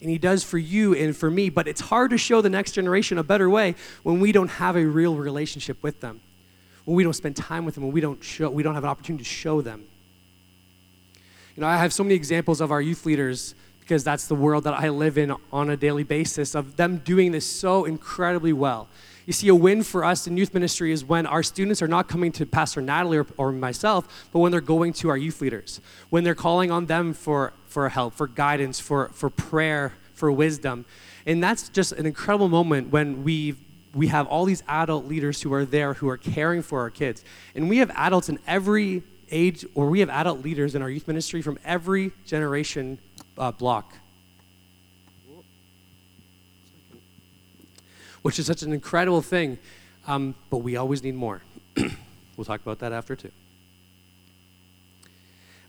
and 0.00 0.10
He 0.10 0.18
does 0.18 0.42
for 0.42 0.58
you 0.58 0.94
and 0.94 1.16
for 1.16 1.30
me. 1.30 1.50
But 1.50 1.68
it's 1.68 1.80
hard 1.80 2.10
to 2.10 2.18
show 2.18 2.40
the 2.40 2.50
next 2.50 2.72
generation 2.72 3.18
a 3.18 3.22
better 3.22 3.48
way 3.50 3.74
when 4.02 4.20
we 4.20 4.32
don't 4.32 4.48
have 4.48 4.76
a 4.76 4.84
real 4.84 5.14
relationship 5.14 5.82
with 5.82 6.00
them, 6.00 6.20
when 6.84 6.96
we 6.96 7.04
don't 7.04 7.12
spend 7.12 7.36
time 7.36 7.64
with 7.64 7.74
them, 7.74 7.84
when 7.84 7.92
we 7.92 8.00
don't, 8.00 8.22
show, 8.22 8.50
we 8.50 8.62
don't 8.62 8.74
have 8.74 8.84
an 8.84 8.90
opportunity 8.90 9.24
to 9.24 9.30
show 9.30 9.60
them. 9.60 9.84
You 11.56 11.62
know, 11.62 11.66
I 11.66 11.76
have 11.76 11.92
so 11.92 12.02
many 12.02 12.14
examples 12.14 12.60
of 12.60 12.70
our 12.70 12.80
youth 12.80 13.04
leaders 13.04 13.54
because 13.80 14.04
that's 14.04 14.28
the 14.28 14.36
world 14.36 14.64
that 14.64 14.74
I 14.74 14.88
live 14.88 15.18
in 15.18 15.34
on 15.52 15.70
a 15.70 15.76
daily 15.76 16.04
basis 16.04 16.54
of 16.54 16.76
them 16.76 16.98
doing 16.98 17.32
this 17.32 17.44
so 17.44 17.84
incredibly 17.84 18.52
well. 18.52 18.88
You 19.26 19.32
see, 19.32 19.48
a 19.48 19.54
win 19.54 19.82
for 19.82 20.04
us 20.04 20.26
in 20.26 20.36
youth 20.36 20.54
ministry 20.54 20.92
is 20.92 21.04
when 21.04 21.26
our 21.26 21.42
students 21.42 21.82
are 21.82 21.88
not 21.88 22.08
coming 22.08 22.32
to 22.32 22.46
Pastor 22.46 22.80
Natalie 22.80 23.18
or, 23.18 23.26
or, 23.36 23.52
myself, 23.52 24.28
but 24.32 24.38
when 24.40 24.50
they're 24.50 24.60
going 24.60 24.92
to 24.94 25.08
our 25.10 25.16
youth 25.16 25.40
leaders, 25.40 25.80
when 26.08 26.24
they're 26.24 26.34
calling 26.34 26.70
on 26.70 26.86
them 26.86 27.12
for, 27.12 27.52
for 27.66 27.88
help, 27.88 28.14
for 28.14 28.26
guidance, 28.26 28.80
for, 28.80 29.10
for 29.10 29.30
prayer, 29.30 29.92
for 30.14 30.32
wisdom. 30.32 30.84
And 31.26 31.42
that's 31.42 31.68
just 31.68 31.92
an 31.92 32.06
incredible 32.06 32.48
moment 32.48 32.90
when 32.90 33.24
we 33.24 33.56
we 33.94 34.06
have 34.06 34.26
all 34.28 34.44
these 34.44 34.62
adult 34.68 35.06
leaders 35.06 35.42
who 35.42 35.52
are 35.52 35.64
there 35.64 35.94
who 35.94 36.08
are 36.08 36.16
caring 36.16 36.62
for 36.62 36.80
our 36.80 36.90
kids. 36.90 37.24
And 37.54 37.68
we 37.68 37.78
have 37.78 37.90
adults 37.90 38.28
in 38.28 38.38
every 38.46 39.02
age, 39.30 39.64
or 39.74 39.88
we 39.88 40.00
have 40.00 40.10
adult 40.10 40.42
leaders 40.42 40.74
in 40.74 40.82
our 40.82 40.90
youth 40.90 41.06
ministry 41.08 41.42
from 41.42 41.58
every 41.64 42.12
generation 42.26 42.98
uh, 43.38 43.52
block. 43.52 43.94
Which 48.22 48.38
is 48.38 48.46
such 48.46 48.62
an 48.62 48.72
incredible 48.72 49.22
thing. 49.22 49.58
Um, 50.06 50.34
but 50.48 50.58
we 50.58 50.76
always 50.76 51.02
need 51.02 51.14
more. 51.14 51.42
we'll 52.36 52.44
talk 52.44 52.60
about 52.62 52.78
that 52.80 52.92
after, 52.92 53.16
too. 53.16 53.30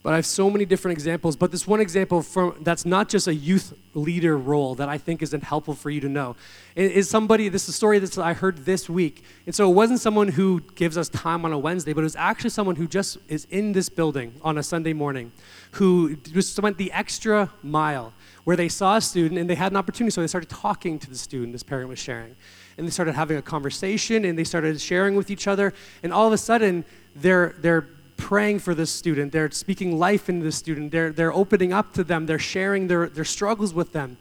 But 0.03 0.13
I 0.13 0.15
have 0.15 0.25
so 0.25 0.50
many 0.50 0.65
different 0.65 0.93
examples. 0.93 1.36
But 1.36 1.51
this 1.51 1.67
one 1.67 1.79
example 1.79 2.24
from 2.24 2.55
that's 2.62 2.86
not 2.86 3.08
just 3.08 3.27
a 3.27 3.36
youth 3.36 3.74
leader 3.93 4.36
role 4.36 4.74
that 4.75 4.89
I 4.89 4.98
think 4.98 5.22
isn't 5.22 5.43
helpful 5.43 5.75
for 5.75 5.91
you 5.91 6.01
to 6.01 6.10
know. 6.10 6.36
Is 6.75 7.08
somebody, 7.08 7.50
this 7.50 7.63
is 7.63 7.70
a 7.70 7.74
story 7.74 8.00
that 8.00 8.17
I 8.17 8.34
heard 8.34 8.65
this 8.65 8.89
week. 8.89 9.24
And 9.46 9.53
so 9.53 9.70
it 9.70 9.74
wasn't 9.75 10.00
someone 10.00 10.29
who 10.29 10.62
gives 10.74 10.98
us 10.98 11.08
time 11.10 11.46
on 11.46 11.53
a 11.53 11.60
Wednesday, 11.60 11.93
but 11.93 12.01
it 12.01 12.05
was 12.05 12.15
actually 12.15 12.50
someone 12.50 12.77
who 12.77 12.88
just 12.88 13.20
is 13.27 13.46
in 13.51 13.74
this 13.74 13.89
building 13.89 14.34
on 14.41 14.58
a 14.58 14.63
Sunday 14.63 14.93
morning, 14.93 15.31
who 15.72 16.15
just 16.15 16.60
went 16.60 16.77
the 16.77 16.91
extra 16.93 17.51
mile, 17.62 18.13
where 18.43 18.55
they 18.55 18.70
saw 18.70 18.96
a 18.96 19.01
student 19.01 19.39
and 19.39 19.48
they 19.48 19.55
had 19.55 19.72
an 19.72 19.77
opportunity, 19.77 20.12
so 20.12 20.22
they 20.22 20.27
started 20.27 20.50
talking 20.50 20.98
to 20.98 21.10
the 21.10 21.17
student, 21.17 21.51
this 21.51 21.63
parent 21.63 21.89
was 21.89 22.00
sharing. 22.00 22.36
And 22.77 22.88
they 22.88 22.91
started 22.91 23.13
having 23.13 23.38
a 23.38 23.41
conversation 23.41 24.25
and 24.25 24.39
they 24.39 24.46
started 24.46 24.81
sharing 24.81 25.15
with 25.15 25.29
each 25.29 25.48
other. 25.48 25.74
And 26.01 26.12
all 26.12 26.25
of 26.25 26.34
a 26.34 26.38
sudden, 26.38 26.86
they're, 27.15 27.53
they're 27.60 27.88
praying 28.22 28.60
for 28.60 28.75
this 28.75 28.92
student. 28.92 29.32
They're 29.32 29.50
speaking 29.50 29.98
life 29.98 30.30
into 30.30 30.46
the 30.46 30.51
student. 30.51 30.92
They're, 30.92 31.12
they're 31.12 31.34
opening 31.34 31.74
up 31.74 31.92
to 31.94 32.04
them. 32.04 32.28
They're 32.28 32.40
sharing 32.40 32.88
their, 32.88 33.10
their 33.10 33.25
struggles 33.25 33.74
with 33.74 33.92
them. 33.94 34.18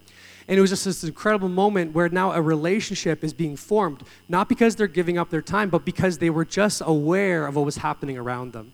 And 0.49 0.59
it 0.59 0.61
was 0.61 0.71
just 0.71 0.87
this 0.87 1.05
incredible 1.05 1.51
moment 1.51 1.93
where 1.95 2.09
now 2.09 2.33
a 2.33 2.41
relationship 2.41 3.23
is 3.23 3.33
being 3.33 3.57
formed, 3.57 4.03
not 4.29 4.49
because 4.49 4.75
they're 4.75 4.89
giving 4.89 5.19
up 5.19 5.29
their 5.29 5.43
time, 5.43 5.69
but 5.69 5.85
because 5.85 6.19
they 6.19 6.31
were 6.31 6.47
just 6.47 6.83
aware 6.85 7.47
of 7.47 7.55
what 7.55 7.65
was 7.65 7.77
happening 7.77 8.17
around 8.17 8.53
them. 8.53 8.73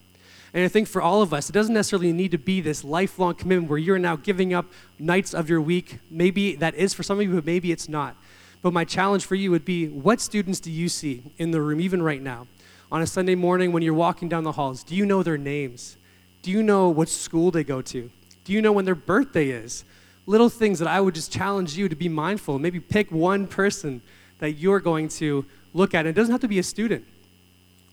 And 0.54 0.64
I 0.64 0.68
think 0.68 0.88
for 0.88 1.02
all 1.02 1.20
of 1.20 1.34
us, 1.34 1.50
it 1.50 1.52
doesn't 1.52 1.74
necessarily 1.74 2.12
need 2.12 2.30
to 2.30 2.38
be 2.38 2.60
this 2.60 2.82
lifelong 2.84 3.34
commitment 3.34 3.68
where 3.68 3.78
you're 3.78 3.98
now 3.98 4.16
giving 4.16 4.54
up 4.54 4.66
nights 4.98 5.34
of 5.34 5.50
your 5.50 5.60
week. 5.60 5.98
Maybe 6.10 6.54
that 6.56 6.74
is 6.76 6.94
for 6.94 7.02
some 7.02 7.18
of 7.18 7.26
you, 7.26 7.34
but 7.34 7.44
maybe 7.44 7.72
it's 7.72 7.88
not. 7.88 8.16
But 8.62 8.72
my 8.72 8.84
challenge 8.84 9.26
for 9.26 9.34
you 9.34 9.50
would 9.50 9.64
be 9.64 9.88
what 9.88 10.20
students 10.20 10.60
do 10.60 10.70
you 10.70 10.88
see 10.88 11.24
in 11.36 11.50
the 11.50 11.60
room, 11.60 11.80
even 11.80 12.00
right 12.00 12.22
now? 12.22 12.46
On 12.90 13.02
a 13.02 13.06
Sunday 13.06 13.34
morning 13.34 13.72
when 13.72 13.82
you're 13.82 13.94
walking 13.94 14.28
down 14.28 14.44
the 14.44 14.52
halls? 14.52 14.82
Do 14.82 14.94
you 14.94 15.06
know 15.06 15.22
their 15.22 15.38
names? 15.38 15.96
Do 16.42 16.50
you 16.50 16.62
know 16.62 16.88
what 16.88 17.08
school 17.08 17.50
they 17.50 17.64
go 17.64 17.82
to? 17.82 18.10
Do 18.44 18.52
you 18.52 18.62
know 18.62 18.72
when 18.72 18.84
their 18.84 18.94
birthday 18.94 19.48
is? 19.48 19.84
Little 20.26 20.48
things 20.48 20.78
that 20.78 20.88
I 20.88 21.00
would 21.00 21.14
just 21.14 21.32
challenge 21.32 21.76
you 21.76 21.88
to 21.88 21.96
be 21.96 22.08
mindful. 22.08 22.58
Maybe 22.58 22.80
pick 22.80 23.10
one 23.10 23.46
person 23.46 24.00
that 24.38 24.52
you're 24.52 24.80
going 24.80 25.08
to 25.08 25.44
look 25.74 25.94
at. 25.94 26.00
And 26.00 26.08
It 26.08 26.12
doesn't 26.14 26.32
have 26.32 26.40
to 26.42 26.48
be 26.48 26.58
a 26.58 26.62
student. 26.62 27.04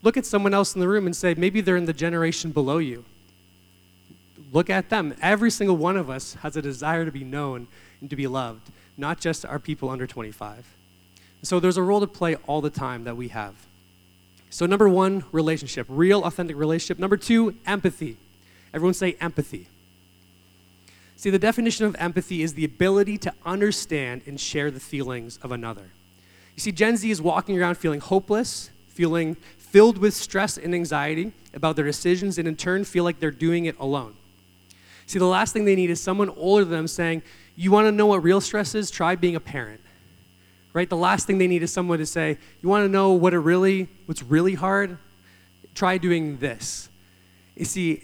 Look 0.03 0.17
at 0.17 0.25
someone 0.25 0.53
else 0.53 0.75
in 0.75 0.81
the 0.81 0.87
room 0.87 1.05
and 1.05 1.15
say, 1.15 1.33
maybe 1.33 1.61
they're 1.61 1.77
in 1.77 1.85
the 1.85 1.93
generation 1.93 2.51
below 2.51 2.77
you. 2.77 3.05
look 4.51 4.69
at 4.69 4.89
them. 4.89 5.15
Every 5.21 5.49
single 5.49 5.77
one 5.77 5.97
of 5.97 6.09
us 6.09 6.35
has 6.35 6.55
a 6.55 6.61
desire 6.61 7.05
to 7.05 7.11
be 7.11 7.23
known 7.23 7.67
and 8.01 8.09
to 8.09 8.15
be 8.15 8.27
loved, 8.27 8.69
not 8.97 9.19
just 9.19 9.45
our 9.45 9.57
people 9.57 9.89
under 9.89 10.05
25. 10.05 10.67
So 11.41 11.59
there's 11.59 11.77
a 11.77 11.81
role 11.81 11.99
to 12.01 12.07
play 12.07 12.35
all 12.47 12.61
the 12.61 12.69
time 12.69 13.03
that 13.05 13.17
we 13.17 13.29
have. 13.29 13.55
So, 14.53 14.67
number 14.67 14.87
one, 14.87 15.23
relationship, 15.31 15.87
real, 15.89 16.23
authentic 16.23 16.55
relationship. 16.55 16.99
Number 16.99 17.17
two, 17.17 17.55
empathy. 17.65 18.17
Everyone 18.71 18.93
say 18.93 19.17
empathy. 19.19 19.67
See, 21.15 21.31
the 21.31 21.39
definition 21.39 21.87
of 21.87 21.95
empathy 21.97 22.43
is 22.43 22.53
the 22.53 22.63
ability 22.63 23.17
to 23.17 23.33
understand 23.47 24.21
and 24.27 24.39
share 24.39 24.69
the 24.69 24.79
feelings 24.79 25.37
of 25.37 25.51
another. 25.51 25.89
You 26.55 26.61
see, 26.61 26.71
Gen 26.71 26.97
Z 26.97 27.09
is 27.09 27.19
walking 27.19 27.59
around 27.59 27.79
feeling 27.79 27.99
hopeless, 27.99 28.69
feeling 28.89 29.37
filled 29.57 29.97
with 29.97 30.13
stress 30.13 30.59
and 30.59 30.75
anxiety 30.75 31.31
about 31.55 31.75
their 31.75 31.85
decisions, 31.85 32.37
and 32.37 32.47
in 32.47 32.55
turn 32.55 32.83
feel 32.83 33.03
like 33.03 33.19
they're 33.19 33.31
doing 33.31 33.65
it 33.65 33.75
alone. 33.79 34.13
See, 35.07 35.17
the 35.17 35.25
last 35.25 35.53
thing 35.53 35.65
they 35.65 35.75
need 35.75 35.89
is 35.89 35.99
someone 35.99 36.29
older 36.29 36.63
than 36.63 36.73
them 36.73 36.87
saying, 36.87 37.23
You 37.55 37.71
want 37.71 37.87
to 37.87 37.91
know 37.91 38.05
what 38.05 38.21
real 38.21 38.39
stress 38.39 38.75
is? 38.75 38.91
Try 38.91 39.15
being 39.15 39.35
a 39.35 39.39
parent 39.39 39.81
right? 40.73 40.89
The 40.89 40.97
last 40.97 41.27
thing 41.27 41.37
they 41.37 41.47
need 41.47 41.63
is 41.63 41.71
someone 41.71 41.99
to 41.99 42.05
say, 42.05 42.37
"You 42.61 42.69
want 42.69 42.83
to 42.83 42.89
know 42.89 43.13
what 43.13 43.33
it 43.33 43.39
really 43.39 43.87
what's 44.05 44.23
really 44.23 44.55
hard? 44.55 44.97
Try 45.75 45.97
doing 45.97 46.37
this." 46.37 46.89
You 47.55 47.65
see, 47.65 48.03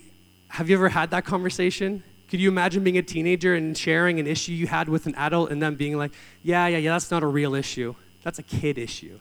have 0.49 0.69
you 0.69 0.75
ever 0.75 0.89
had 0.89 1.11
that 1.11 1.25
conversation? 1.25 2.03
Could 2.29 2.39
you 2.39 2.49
imagine 2.49 2.83
being 2.83 2.97
a 2.97 3.01
teenager 3.01 3.55
and 3.55 3.75
sharing 3.75 4.19
an 4.19 4.27
issue 4.27 4.51
you 4.51 4.67
had 4.67 4.87
with 4.87 5.07
an 5.07 5.15
adult 5.15 5.51
and 5.51 5.61
them 5.61 5.75
being 5.75 5.97
like, 5.97 6.11
"Yeah, 6.43 6.67
yeah, 6.67 6.77
yeah, 6.77 6.91
that's 6.91 7.09
not 7.09 7.23
a 7.23 7.27
real 7.27 7.55
issue. 7.55 7.95
That's 8.23 8.37
a 8.39 8.43
kid 8.43 8.77
issue." 8.77 9.19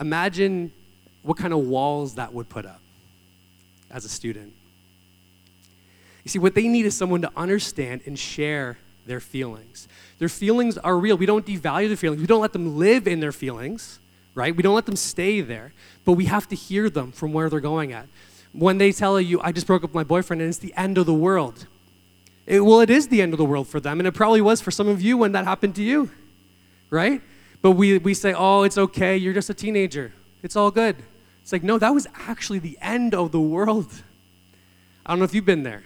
Imagine 0.00 0.72
what 1.22 1.36
kind 1.36 1.52
of 1.52 1.60
walls 1.60 2.14
that 2.14 2.32
would 2.32 2.48
put 2.48 2.64
up 2.64 2.80
as 3.90 4.04
a 4.04 4.08
student. 4.08 4.54
You 6.24 6.30
see, 6.30 6.38
what 6.38 6.54
they 6.54 6.68
need 6.68 6.86
is 6.86 6.96
someone 6.96 7.22
to 7.22 7.32
understand 7.36 8.02
and 8.06 8.18
share 8.18 8.78
their 9.08 9.20
feelings. 9.20 9.88
Their 10.18 10.28
feelings 10.28 10.78
are 10.78 10.96
real. 10.96 11.16
We 11.16 11.26
don't 11.26 11.44
devalue 11.44 11.88
their 11.88 11.96
feelings. 11.96 12.20
We 12.20 12.26
don't 12.26 12.40
let 12.40 12.52
them 12.52 12.78
live 12.78 13.08
in 13.08 13.20
their 13.20 13.32
feelings, 13.32 13.98
right? 14.34 14.54
We 14.54 14.62
don't 14.62 14.74
let 14.74 14.86
them 14.86 14.96
stay 14.96 15.40
there, 15.40 15.72
but 16.04 16.12
we 16.12 16.26
have 16.26 16.48
to 16.48 16.56
hear 16.56 16.88
them 16.88 17.12
from 17.12 17.32
where 17.32 17.50
they're 17.50 17.60
going 17.60 17.92
at. 17.92 18.06
When 18.52 18.78
they 18.78 18.92
tell 18.92 19.20
you, 19.20 19.40
I 19.40 19.52
just 19.52 19.66
broke 19.66 19.82
up 19.82 19.90
with 19.90 19.94
my 19.94 20.04
boyfriend 20.04 20.40
and 20.40 20.48
it's 20.48 20.58
the 20.58 20.74
end 20.76 20.98
of 20.98 21.06
the 21.06 21.14
world. 21.14 21.66
It, 22.46 22.60
well, 22.64 22.80
it 22.80 22.90
is 22.90 23.08
the 23.08 23.20
end 23.20 23.34
of 23.34 23.38
the 23.38 23.44
world 23.44 23.68
for 23.68 23.78
them, 23.78 24.00
and 24.00 24.06
it 24.06 24.12
probably 24.12 24.40
was 24.40 24.60
for 24.60 24.70
some 24.70 24.88
of 24.88 25.02
you 25.02 25.18
when 25.18 25.32
that 25.32 25.44
happened 25.44 25.74
to 25.74 25.82
you, 25.82 26.10
right? 26.88 27.20
But 27.60 27.72
we, 27.72 27.98
we 27.98 28.14
say, 28.14 28.32
oh, 28.32 28.62
it's 28.62 28.78
okay, 28.78 29.16
you're 29.16 29.34
just 29.34 29.50
a 29.50 29.54
teenager. 29.54 30.12
It's 30.42 30.56
all 30.56 30.70
good. 30.70 30.96
It's 31.42 31.52
like, 31.52 31.62
no, 31.62 31.78
that 31.78 31.92
was 31.92 32.06
actually 32.14 32.58
the 32.58 32.78
end 32.80 33.14
of 33.14 33.32
the 33.32 33.40
world. 33.40 33.90
I 35.04 35.10
don't 35.10 35.18
know 35.18 35.24
if 35.24 35.34
you've 35.34 35.44
been 35.44 35.62
there. 35.62 35.82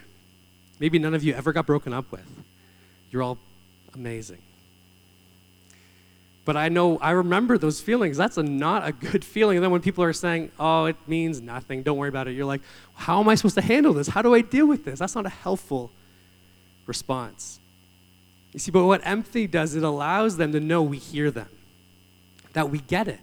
Maybe 0.79 0.99
none 0.99 1.15
of 1.15 1.23
you 1.23 1.35
ever 1.35 1.53
got 1.53 1.67
broken 1.67 1.93
up 1.93 2.11
with. 2.11 2.27
You're 3.13 3.23
all 3.23 3.39
amazing. 3.95 4.43
But 6.45 6.57
I 6.57 6.69
know, 6.71 6.99
I 6.99 7.13
remember 7.13 7.57
those 7.57 7.81
feelings. 7.81 8.17
That's 8.17 8.37
a, 8.37 8.43
not 8.43 8.87
a 8.87 8.93
good 8.93 9.25
feeling. 9.25 9.59
And 9.59 9.65
then 9.65 9.71
when 9.71 9.81
people 9.81 10.03
are 10.03 10.13
saying, 10.13 10.51
oh, 10.59 10.87
it 10.87 10.97
means 11.07 11.41
nothing, 11.41 11.85
don't 11.85 11.99
worry 11.99 12.09
about 12.09 12.27
it, 12.27 12.33
you're 12.33 12.47
like, 12.47 12.63
how 12.95 13.21
am 13.21 13.29
I 13.29 13.37
supposed 13.37 13.55
to 13.55 13.63
handle 13.63 13.93
this? 13.93 14.09
How 14.09 14.23
do 14.23 14.35
I 14.35 14.41
deal 14.41 14.67
with 14.67 14.85
this? 14.85 14.99
That's 14.99 15.15
not 15.15 15.25
a 15.25 15.29
helpful 15.29 15.93
response. 16.87 17.61
You 18.53 18.59
see, 18.59 18.73
but 18.73 18.85
what 18.85 19.07
empathy 19.07 19.47
does, 19.47 19.77
it 19.77 19.85
allows 19.85 20.37
them 20.37 20.53
to 20.53 20.59
know 20.59 20.83
we 20.83 20.99
hear 20.99 21.31
them, 21.31 21.49
that 22.55 22.71
we 22.71 22.81
get 22.81 23.07
it, 23.07 23.21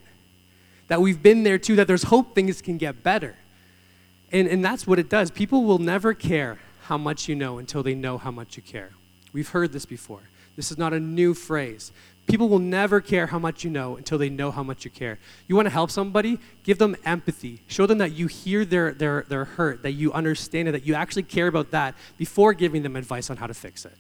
that 0.87 1.01
we've 1.01 1.21
been 1.21 1.43
there 1.43 1.57
too, 1.57 1.75
that 1.75 1.87
there's 1.87 2.03
hope 2.03 2.33
things 2.35 2.61
can 2.61 2.77
get 2.77 3.03
better. 3.03 3.35
And, 4.31 4.47
and 4.47 4.63
that's 4.63 4.87
what 4.87 4.97
it 4.97 5.09
does. 5.09 5.29
People 5.29 5.65
will 5.65 5.77
never 5.77 6.13
care 6.13 6.59
how 6.83 6.97
much 6.97 7.27
you 7.27 7.35
know 7.35 7.57
until 7.57 7.83
they 7.83 7.95
know 7.95 8.17
how 8.17 8.31
much 8.31 8.55
you 8.55 8.63
care. 8.63 8.91
We've 9.33 9.49
heard 9.49 9.71
this 9.71 9.85
before. 9.85 10.21
This 10.55 10.71
is 10.71 10.77
not 10.77 10.93
a 10.93 10.99
new 10.99 11.33
phrase. 11.33 11.91
People 12.27 12.47
will 12.47 12.59
never 12.59 13.01
care 13.01 13.27
how 13.27 13.39
much 13.39 13.63
you 13.63 13.71
know 13.71 13.95
until 13.95 14.17
they 14.17 14.29
know 14.29 14.51
how 14.51 14.61
much 14.61 14.85
you 14.85 14.91
care. 14.91 15.17
You 15.47 15.55
want 15.55 15.65
to 15.65 15.71
help 15.71 15.89
somebody? 15.89 16.37
Give 16.63 16.77
them 16.77 16.95
empathy. 17.03 17.61
Show 17.67 17.87
them 17.87 17.97
that 17.97 18.11
you 18.11 18.27
hear 18.27 18.65
their, 18.65 18.91
their, 18.91 19.25
their 19.27 19.45
hurt, 19.45 19.81
that 19.81 19.93
you 19.93 20.13
understand 20.13 20.67
it, 20.67 20.73
that 20.73 20.85
you 20.85 20.93
actually 20.93 21.23
care 21.23 21.47
about 21.47 21.71
that 21.71 21.95
before 22.17 22.53
giving 22.53 22.83
them 22.83 22.95
advice 22.95 23.29
on 23.31 23.37
how 23.37 23.47
to 23.47 23.53
fix 23.53 23.83
it. 23.83 23.93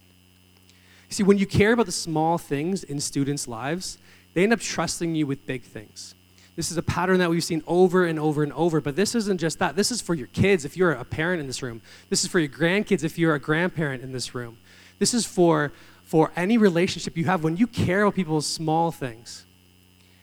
You 1.09 1.15
See, 1.15 1.23
when 1.23 1.39
you 1.39 1.47
care 1.47 1.73
about 1.73 1.87
the 1.87 1.91
small 1.91 2.37
things 2.37 2.83
in 2.83 2.99
students' 2.99 3.47
lives, 3.47 3.97
they 4.35 4.43
end 4.43 4.53
up 4.53 4.59
trusting 4.59 5.15
you 5.15 5.25
with 5.25 5.47
big 5.47 5.63
things. 5.63 6.13
This 6.55 6.71
is 6.71 6.77
a 6.77 6.83
pattern 6.83 7.19
that 7.19 7.29
we've 7.29 7.43
seen 7.43 7.63
over 7.65 8.05
and 8.05 8.19
over 8.19 8.43
and 8.43 8.53
over, 8.53 8.81
but 8.81 8.95
this 8.95 9.15
isn't 9.15 9.39
just 9.39 9.59
that. 9.59 9.75
This 9.75 9.91
is 9.91 10.01
for 10.01 10.13
your 10.13 10.27
kids 10.27 10.65
if 10.65 10.75
you're 10.75 10.91
a 10.91 11.05
parent 11.05 11.39
in 11.39 11.47
this 11.47 11.63
room. 11.63 11.81
This 12.09 12.23
is 12.23 12.29
for 12.29 12.37
your 12.37 12.49
grandkids 12.49 13.03
if 13.03 13.17
you're 13.17 13.33
a 13.33 13.39
grandparent 13.39 14.03
in 14.03 14.11
this 14.11 14.35
room. 14.35 14.57
This 14.99 15.13
is 15.13 15.25
for, 15.25 15.71
for 16.03 16.31
any 16.35 16.57
relationship 16.57 17.17
you 17.17 17.25
have. 17.25 17.43
When 17.43 17.57
you 17.57 17.65
care 17.65 18.03
about 18.03 18.15
people's 18.15 18.45
small 18.45 18.91
things, 18.91 19.45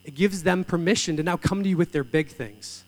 it 0.05 0.15
gives 0.15 0.43
them 0.43 0.63
permission 0.63 1.17
to 1.17 1.23
now 1.23 1.37
come 1.37 1.63
to 1.63 1.69
you 1.69 1.77
with 1.77 1.93
their 1.93 2.05
big 2.05 2.29
things. 2.29 2.85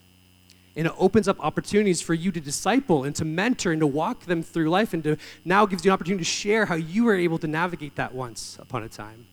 And 0.77 0.87
it 0.87 0.92
opens 0.96 1.27
up 1.27 1.40
opportunities 1.40 2.01
for 2.01 2.14
you 2.14 2.31
to 2.31 2.40
disciple 2.40 3.03
and 3.03 3.16
to 3.16 3.24
mentor 3.24 3.72
and 3.72 3.81
to 3.81 3.87
walk 3.87 4.27
them 4.27 4.44
through 4.44 4.70
life 4.70 4.94
and 4.94 5.03
to 5.03 5.16
now 5.44 5.66
gives 5.66 5.85
you 5.85 5.90
an 5.90 5.94
opportunity 5.94 6.22
to 6.22 6.31
share 6.31 6.66
how 6.66 6.77
you 6.77 7.05
were 7.05 7.16
able 7.16 7.38
to 7.38 7.48
navigate 7.48 7.96
that 7.96 8.14
once 8.14 8.57
upon 8.61 8.85
a 8.85 8.88
time. 8.88 9.27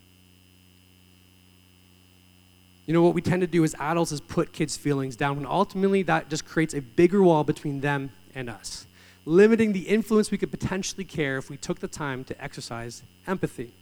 You 2.88 2.94
know, 2.94 3.04
what 3.04 3.14
we 3.14 3.22
tend 3.22 3.42
to 3.42 3.48
do 3.48 3.64
as 3.64 3.76
adults 3.80 4.12
is 4.12 4.22
put 4.22 4.54
kids' 4.54 4.78
feelings 4.78 5.16
down 5.16 5.36
when 5.36 5.46
ultimately 5.46 6.02
that 6.04 6.30
just 6.30 6.46
creates 6.46 6.74
a 6.74 6.82
bigger 6.82 7.22
wall 7.22 7.44
between 7.44 7.82
them 7.82 8.12
and 8.34 8.50
us 8.50 8.88
limiting 9.26 9.74
the 9.74 9.82
influence 9.82 10.32
we 10.32 10.38
could 10.38 10.52
potentially 10.52 11.04
care 11.04 11.38
if 11.38 11.50
we 11.50 11.58
took 11.58 11.80
the 11.80 11.88
time 11.88 12.24
to 12.24 12.44
exercise 12.44 13.04
empathy. 13.28 13.74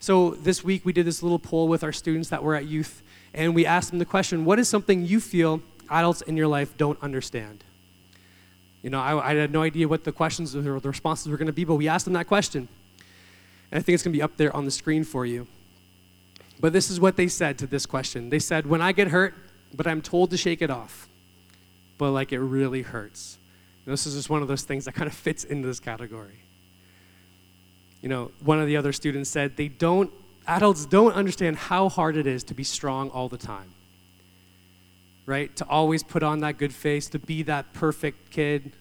So 0.00 0.30
this 0.30 0.64
week 0.64 0.84
we 0.84 0.92
did 0.92 1.06
this 1.06 1.22
little 1.22 1.38
poll 1.38 1.68
with 1.68 1.84
our 1.84 1.92
students 1.92 2.28
that 2.30 2.42
were 2.42 2.56
at 2.56 2.66
youth, 2.66 3.02
and 3.32 3.54
we 3.54 3.64
asked 3.64 3.90
them 3.90 4.00
the 4.00 4.04
question 4.04 4.44
what 4.44 4.58
is 4.58 4.68
something 4.68 5.04
you 5.04 5.20
feel 5.20 5.62
adults 5.88 6.22
in 6.22 6.36
your 6.36 6.48
life 6.48 6.76
don't 6.76 7.00
understand? 7.02 7.62
You 8.82 8.90
know, 8.90 9.00
I, 9.00 9.30
I 9.30 9.34
had 9.34 9.52
no 9.52 9.62
idea 9.62 9.86
what 9.86 10.02
the 10.02 10.10
questions 10.10 10.56
or 10.56 10.80
the 10.80 10.88
responses 10.88 11.28
were 11.28 11.36
going 11.36 11.46
to 11.46 11.52
be, 11.52 11.64
but 11.64 11.76
we 11.76 11.86
asked 11.86 12.04
them 12.04 12.14
that 12.14 12.26
question. 12.26 12.68
And 13.70 13.78
I 13.78 13.82
think 13.82 13.94
it's 13.94 14.02
going 14.02 14.12
to 14.12 14.16
be 14.16 14.22
up 14.22 14.36
there 14.36 14.54
on 14.54 14.64
the 14.64 14.72
screen 14.72 15.04
for 15.04 15.24
you. 15.24 15.46
But 16.58 16.72
this 16.72 16.90
is 16.90 16.98
what 16.98 17.16
they 17.16 17.28
said 17.28 17.58
to 17.58 17.66
this 17.66 17.86
question. 17.86 18.30
They 18.30 18.40
said, 18.40 18.66
When 18.66 18.82
I 18.82 18.92
get 18.92 19.08
hurt, 19.08 19.34
but 19.72 19.86
I'm 19.86 20.02
told 20.02 20.30
to 20.30 20.36
shake 20.36 20.62
it 20.62 20.70
off, 20.70 21.08
but 21.96 22.10
like 22.10 22.32
it 22.32 22.40
really 22.40 22.82
hurts. 22.82 23.38
This 23.84 24.06
is 24.06 24.14
just 24.14 24.30
one 24.30 24.42
of 24.42 24.48
those 24.48 24.62
things 24.62 24.84
that 24.84 24.92
kind 24.92 25.08
of 25.08 25.14
fits 25.14 25.44
into 25.44 25.66
this 25.66 25.80
category. 25.80 26.38
You 28.00 28.08
know, 28.08 28.30
one 28.44 28.60
of 28.60 28.66
the 28.66 28.76
other 28.76 28.92
students 28.92 29.30
said 29.30 29.56
they 29.56 29.68
don't, 29.68 30.12
adults 30.46 30.86
don't 30.86 31.14
understand 31.14 31.56
how 31.56 31.88
hard 31.88 32.16
it 32.16 32.26
is 32.26 32.44
to 32.44 32.54
be 32.54 32.64
strong 32.64 33.10
all 33.10 33.28
the 33.28 33.38
time. 33.38 33.72
Right? 35.26 35.54
To 35.56 35.66
always 35.68 36.02
put 36.02 36.22
on 36.22 36.40
that 36.40 36.58
good 36.58 36.74
face, 36.74 37.08
to 37.10 37.18
be 37.18 37.42
that 37.44 37.72
perfect 37.72 38.30
kid, 38.30 38.72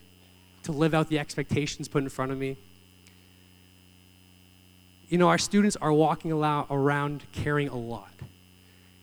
to 0.64 0.72
live 0.72 0.94
out 0.94 1.08
the 1.10 1.20
expectations 1.20 1.88
put 1.88 2.04
in 2.04 2.10
front 2.10 2.32
of 2.32 2.38
me. 2.38 2.58
You 5.08 5.18
know, 5.18 5.28
our 5.28 5.38
students 5.38 5.76
are 5.76 5.92
walking 5.92 6.32
around 6.32 7.24
carrying 7.32 7.70
a 7.70 7.78
lot. 7.78 8.12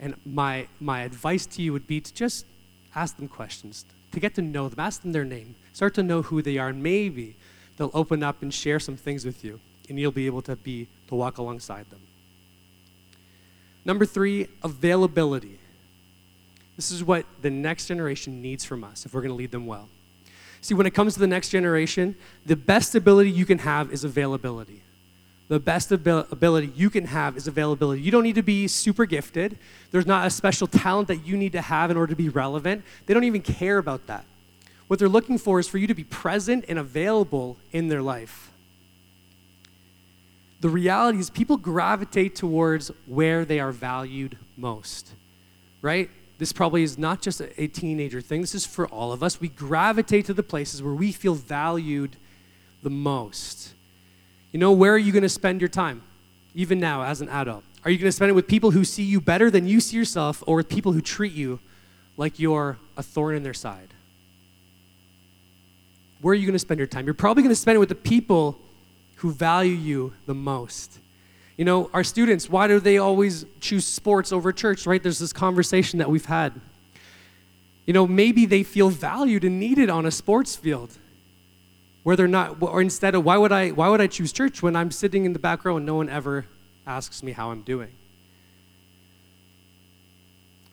And 0.01 0.15
my, 0.25 0.69
my 0.81 1.03
advice 1.03 1.45
to 1.47 1.63
you 1.63 1.73
would 1.73 1.87
be 1.87 2.01
to 2.01 2.15
just 2.15 2.47
ask 2.95 3.17
them 3.17 3.29
questions, 3.29 3.85
to 4.13 4.21
get 4.21 4.35
to 4.37 4.43
know 4.43 4.69
them, 4.69 4.81
ask 4.81 5.03
them 5.03 5.13
their 5.13 5.25
name, 5.25 5.55
start 5.79 5.95
to 5.95 6.03
know 6.03 6.23
who 6.23 6.43
they 6.43 6.59
are, 6.59 6.71
and 6.71 6.83
maybe 6.83 7.37
they'll 7.77 7.93
open 7.95 8.25
up 8.25 8.43
and 8.43 8.53
share 8.53 8.81
some 8.81 8.97
things 8.97 9.25
with 9.25 9.45
you, 9.45 9.61
and 9.89 9.97
you'll 9.97 10.11
be 10.11 10.27
able 10.27 10.43
to 10.43 10.57
be 10.57 10.89
to 11.07 11.15
walk 11.15 11.39
alongside 11.39 11.89
them. 11.89 12.01
Number 13.85 14.05
three, 14.05 14.49
availability. 14.65 15.57
This 16.75 16.91
is 16.91 17.05
what 17.05 17.25
the 17.43 17.51
next 17.51 17.87
generation 17.87 18.43
needs 18.43 18.65
from 18.65 18.83
us 18.83 19.07
if 19.07 19.15
we're 19.15 19.21
going 19.21 19.31
to 19.31 19.37
lead 19.37 19.53
them 19.53 19.67
well. 19.67 19.89
See, 20.63 20.75
when 20.75 20.85
it 20.85 20.95
comes 20.95 21.15
to 21.15 21.21
the 21.21 21.29
next 21.29 21.51
generation, 21.51 22.17
the 22.45 22.57
best 22.57 22.97
ability 22.97 23.31
you 23.31 23.47
can 23.47 23.59
have 23.59 23.93
is 23.93 24.03
availability 24.03 24.83
the 25.49 25.59
best 25.59 25.91
ability 25.93 26.71
you 26.77 26.91
can 26.91 27.07
have 27.07 27.35
is 27.35 27.49
availability. 27.49 28.03
You 28.03 28.11
don't 28.11 28.23
need 28.23 28.35
to 28.35 28.43
be 28.43 28.69
super 28.69 29.07
gifted. 29.07 29.57
There's 29.91 30.05
not 30.07 30.27
a 30.27 30.31
special 30.31 30.67
talent 30.67 31.09
that 31.09 31.27
you 31.27 31.39
need 31.39 31.53
to 31.53 31.63
have 31.63 31.91
in 31.91 31.97
order 31.97 32.11
to 32.11 32.17
be 32.17 32.29
relevant. 32.29 32.85
They 33.07 33.15
don't 33.15 33.25
even 33.25 33.41
care 33.41 33.79
about 33.79 34.07
that. 34.09 34.27
What 34.89 34.99
they're 34.99 35.09
looking 35.09 35.39
for 35.39 35.61
is 35.61 35.69
for 35.69 35.79
you 35.79 35.87
to 35.87 35.95
be 35.95 36.05
present 36.05 36.65
and 36.69 36.79
available 36.79 37.59
in 37.73 37.89
their 37.89 38.03
life. 38.03 38.51
The 40.61 40.69
reality 40.69 41.19
is, 41.19 41.31
people 41.31 41.57
gravitate 41.57 42.35
towards 42.35 42.91
where 43.07 43.45
they 43.45 43.61
are 43.61 43.71
valued 43.71 44.37
most, 44.57 45.13
right? 45.83 46.11
This 46.39 46.53
probably 46.53 46.83
is 46.83 46.99
not 46.99 47.23
just 47.23 47.41
a 47.41 47.69
teenager 47.69 48.21
thing, 48.21 48.41
this 48.41 48.55
is 48.55 48.67
for 48.67 48.89
all 48.89 49.13
of 49.13 49.23
us. 49.23 49.41
We 49.41 49.49
gravitate 49.49 50.27
to 50.27 50.35
the 50.35 50.43
places 50.43 50.83
where 50.83 50.95
we 50.95 51.13
feel 51.13 51.35
valued 51.35 52.17
the 52.83 52.91
most. 52.91 53.75
You 54.51 54.59
know, 54.59 54.73
where 54.73 54.93
are 54.95 54.99
you 54.99 55.13
going 55.13 55.23
to 55.23 55.29
spend 55.29 55.61
your 55.61 55.69
time, 55.69 56.03
even 56.55 56.81
now 56.81 57.03
as 57.03 57.21
an 57.21 57.29
adult? 57.29 57.63
Are 57.85 57.91
you 57.91 57.99
going 57.99 58.09
to 58.09 58.13
spend 58.13 58.31
it 58.31 58.35
with 58.35 58.49
people 58.49 58.73
who 58.73 58.85
see 58.85 59.05
you 59.05 59.21
better 59.21 59.51
than 59.51 59.67
you 59.67 59.81
see 59.81 59.97
yourself, 59.97 60.43
or 60.47 60.57
with 60.57 60.69
people 60.69 60.93
who 60.93 61.01
treat 61.01 61.33
you 61.33 61.61
like 62.17 62.41
you're 62.41 62.79
a 62.97 63.03
thorn 63.03 63.37
in 63.37 63.43
their 63.43 63.55
side? 63.55 63.95
Where 66.21 66.33
are 66.33 66.35
you 66.35 66.47
going 66.47 66.55
to 66.55 66.59
spend 66.59 66.79
your 66.79 66.87
time? 66.87 67.05
You're 67.05 67.15
probably 67.15 67.43
going 67.43 67.55
to 67.55 67.61
spend 67.61 67.77
it 67.77 67.79
with 67.79 67.89
the 67.89 67.95
people 67.95 68.59
who 69.17 69.33
value 69.33 69.75
you 69.75 70.13
the 70.27 70.35
most. 70.35 70.99
You 71.57 71.65
know, 71.65 71.91
our 71.93 72.05
students, 72.05 72.49
why 72.49 72.69
do 72.69 72.79
they 72.79 72.99
always 72.99 73.45
choose 73.61 73.85
sports 73.87 74.33
over 74.33 74.53
church, 74.53 74.87
right? 74.87 75.03
There's 75.03 75.19
this 75.19 75.33
conversation 75.33 75.99
that 75.99 76.09
we've 76.09 76.25
had. 76.25 76.53
You 77.85 77.93
know, 77.95 78.07
maybe 78.07 78.47
they 78.47 78.63
feel 78.63 78.91
valued 78.91 79.45
and 79.45 79.59
needed 79.59 79.91
on 79.91 80.07
a 80.07 80.11
sports 80.11 80.55
field 80.55 80.93
where 82.05 82.17
they're 82.17 82.29
not, 82.29 82.63
or 82.63 82.81
instead 82.81 83.15
of, 83.15 83.25
why 83.25 83.37
would 83.37 83.51
I, 83.51 83.71
why 83.71 83.89
would 83.89 84.01
I 84.01 84.07
choose 84.07 84.33
church 84.33 84.63
when 84.63 84.77
I'm 84.77 84.91
sitting 84.91 85.25
in 85.25 85.33
the 85.33 85.39
back 85.39 85.65
row 85.65 85.77
and 85.77 85.85
no 85.85 85.97
one 85.97 86.09
ever 86.09 86.47
asks 86.87 87.23
me 87.23 87.33
how 87.33 87.51
I'm 87.51 87.63
doing? 87.63 87.91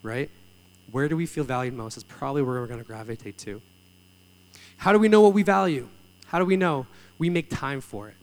Right? 0.03 0.29
Where 0.91 1.09
do 1.09 1.17
we 1.17 1.25
feel 1.25 1.43
valued 1.43 1.73
most 1.73 1.97
is 1.97 2.03
probably 2.03 2.43
where 2.43 2.59
we're 2.59 2.67
going 2.67 2.79
to 2.79 2.85
gravitate 2.85 3.37
to. 3.39 3.61
How 4.77 4.91
do 4.91 4.99
we 4.99 5.07
know 5.07 5.21
what 5.21 5.33
we 5.33 5.43
value? 5.43 5.87
How 6.27 6.39
do 6.39 6.45
we 6.45 6.57
know? 6.57 6.85
We 7.17 7.29
make 7.29 7.49
time 7.49 7.81
for 7.81 8.09
it. 8.09 8.15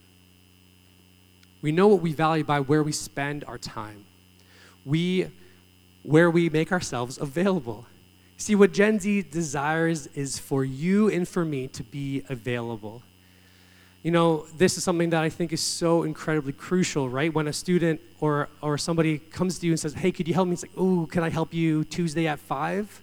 We 1.62 1.72
know 1.72 1.88
what 1.88 2.00
we 2.00 2.12
value 2.12 2.44
by 2.44 2.60
where 2.60 2.82
we 2.82 2.92
spend 2.92 3.44
our 3.44 3.58
time. 3.58 4.04
We 4.84 5.28
where 6.02 6.30
we 6.30 6.50
make 6.50 6.72
ourselves 6.72 7.18
available. 7.18 7.86
See, 8.36 8.56
what 8.56 8.72
Gen 8.72 8.98
Z 8.98 9.22
desires 9.30 10.08
is 10.08 10.38
for 10.38 10.64
you 10.64 11.08
and 11.08 11.28
for 11.28 11.44
me 11.44 11.68
to 11.68 11.84
be 11.84 12.24
available. 12.28 13.02
You 14.02 14.10
know, 14.10 14.46
this 14.56 14.76
is 14.76 14.82
something 14.82 15.10
that 15.10 15.22
I 15.22 15.28
think 15.28 15.52
is 15.52 15.60
so 15.60 16.02
incredibly 16.02 16.52
crucial, 16.52 17.08
right? 17.08 17.32
When 17.32 17.46
a 17.46 17.52
student 17.52 18.00
or, 18.18 18.48
or 18.60 18.76
somebody 18.76 19.18
comes 19.18 19.60
to 19.60 19.66
you 19.66 19.72
and 19.72 19.78
says, 19.78 19.94
Hey, 19.94 20.10
could 20.10 20.26
you 20.26 20.34
help 20.34 20.48
me? 20.48 20.54
It's 20.54 20.62
like, 20.62 20.72
Oh, 20.76 21.06
can 21.08 21.22
I 21.22 21.30
help 21.30 21.54
you 21.54 21.84
Tuesday 21.84 22.26
at 22.26 22.40
5? 22.40 23.02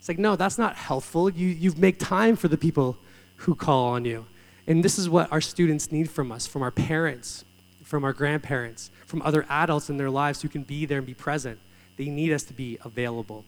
It's 0.00 0.08
like, 0.08 0.18
No, 0.18 0.34
that's 0.34 0.58
not 0.58 0.74
helpful. 0.74 1.30
You, 1.30 1.46
you 1.46 1.72
make 1.76 2.00
time 2.00 2.34
for 2.34 2.48
the 2.48 2.56
people 2.56 2.96
who 3.36 3.54
call 3.54 3.90
on 3.90 4.04
you. 4.04 4.26
And 4.66 4.82
this 4.84 4.98
is 4.98 5.08
what 5.08 5.30
our 5.30 5.40
students 5.40 5.92
need 5.92 6.10
from 6.10 6.32
us, 6.32 6.46
from 6.46 6.62
our 6.62 6.70
parents, 6.70 7.44
from 7.84 8.02
our 8.04 8.12
grandparents, 8.12 8.90
from 9.06 9.22
other 9.22 9.46
adults 9.48 9.88
in 9.90 9.96
their 9.96 10.10
lives 10.10 10.42
who 10.42 10.48
can 10.48 10.62
be 10.62 10.86
there 10.86 10.98
and 10.98 11.06
be 11.06 11.14
present. 11.14 11.58
They 11.96 12.06
need 12.06 12.32
us 12.32 12.42
to 12.44 12.52
be 12.52 12.78
available. 12.84 13.44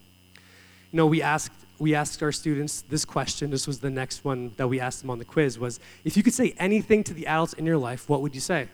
You 0.93 0.99
know, 0.99 1.07
we 1.07 1.23
asked 1.23 1.53
we 1.79 1.97
asked 1.97 2.23
our 2.23 2.31
students 2.31 2.83
this 2.83 3.05
question. 3.05 3.51
This 3.51 3.67
was 3.67 3.81
the 3.81 3.91
next 3.91 4.25
one 4.25 4.53
that 4.57 4.69
we 4.69 4.79
asked 4.79 5.01
them 5.01 5.11
on 5.11 5.19
the 5.19 5.25
quiz 5.25 5.59
was 5.59 5.81
if 6.05 6.17
you 6.17 6.23
could 6.23 6.35
say 6.35 6.55
anything 6.59 7.03
to 7.05 7.15
the 7.15 7.27
adults 7.27 7.55
in 7.55 7.67
your 7.67 7.79
life, 7.79 8.09
what 8.09 8.21
would 8.21 8.37
you 8.37 8.41
say? 8.41 8.69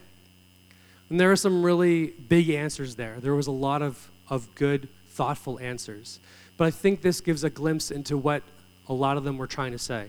And 1.09 1.19
there 1.19 1.31
are 1.31 1.35
some 1.35 1.63
really 1.63 2.07
big 2.07 2.49
answers 2.49 2.95
there. 2.95 3.19
There 3.19 3.33
was 3.33 3.47
a 3.47 3.51
lot 3.51 3.81
of, 3.81 4.11
of 4.29 4.53
good, 4.53 4.89
thoughtful 5.09 5.59
answers. 5.59 6.19
But 6.59 6.65
I 6.65 6.71
think 6.71 7.01
this 7.01 7.21
gives 7.21 7.45
a 7.45 7.49
glimpse 7.49 7.89
into 7.89 8.17
what 8.17 8.43
a 8.89 8.93
lot 8.93 9.15
of 9.15 9.23
them 9.23 9.37
were 9.37 9.47
trying 9.47 9.71
to 9.71 9.79
say. 9.79 10.07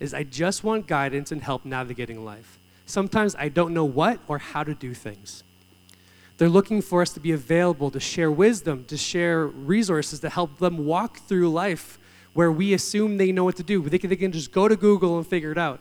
Is 0.00 0.14
I 0.14 0.22
just 0.22 0.64
want 0.64 0.86
guidance 0.86 1.30
and 1.30 1.42
help 1.42 1.66
navigating 1.66 2.24
life. 2.24 2.58
Sometimes 2.86 3.34
I 3.34 3.50
don't 3.50 3.74
know 3.74 3.84
what 3.84 4.18
or 4.26 4.38
how 4.38 4.64
to 4.64 4.74
do 4.74 4.94
things. 4.94 5.44
They're 6.38 6.48
looking 6.48 6.80
for 6.80 7.02
us 7.02 7.12
to 7.12 7.20
be 7.20 7.32
available, 7.32 7.90
to 7.90 8.00
share 8.00 8.30
wisdom, 8.30 8.86
to 8.86 8.96
share 8.96 9.46
resources 9.46 10.20
to 10.20 10.30
help 10.30 10.58
them 10.58 10.86
walk 10.86 11.18
through 11.18 11.50
life 11.50 11.98
where 12.32 12.50
we 12.50 12.72
assume 12.72 13.18
they 13.18 13.30
know 13.30 13.44
what 13.44 13.56
to 13.56 13.62
do. 13.62 13.86
They 13.86 13.98
can, 13.98 14.08
they 14.08 14.16
can 14.16 14.32
just 14.32 14.52
go 14.52 14.68
to 14.68 14.76
Google 14.76 15.18
and 15.18 15.26
figure 15.26 15.52
it 15.52 15.58
out. 15.58 15.80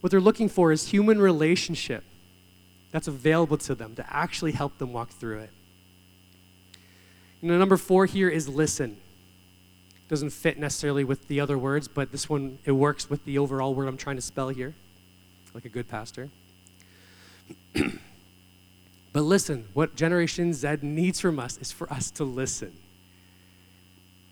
What 0.00 0.10
they're 0.10 0.20
looking 0.20 0.48
for 0.48 0.72
is 0.72 0.88
human 0.88 1.20
relationship 1.20 2.02
that's 2.90 3.06
available 3.06 3.58
to 3.58 3.76
them 3.76 3.94
to 3.94 4.04
actually 4.12 4.52
help 4.52 4.76
them 4.78 4.92
walk 4.92 5.10
through 5.10 5.38
it. 5.38 5.50
Number 7.42 7.76
four 7.76 8.06
here 8.06 8.28
is 8.28 8.48
listen. 8.48 8.96
Doesn't 10.08 10.30
fit 10.30 10.58
necessarily 10.58 11.04
with 11.04 11.26
the 11.28 11.40
other 11.40 11.58
words, 11.58 11.88
but 11.88 12.12
this 12.12 12.28
one, 12.28 12.58
it 12.64 12.72
works 12.72 13.10
with 13.10 13.24
the 13.24 13.38
overall 13.38 13.74
word 13.74 13.88
I'm 13.88 13.96
trying 13.96 14.16
to 14.16 14.22
spell 14.22 14.48
here, 14.48 14.74
like 15.54 15.64
a 15.64 15.68
good 15.68 15.88
pastor. 15.88 16.28
But 19.16 19.22
listen, 19.22 19.64
what 19.72 19.96
Generation 19.96 20.52
Z 20.52 20.80
needs 20.82 21.20
from 21.20 21.38
us 21.38 21.56
is 21.56 21.72
for 21.72 21.90
us 21.90 22.10
to 22.10 22.24
listen. 22.24 22.76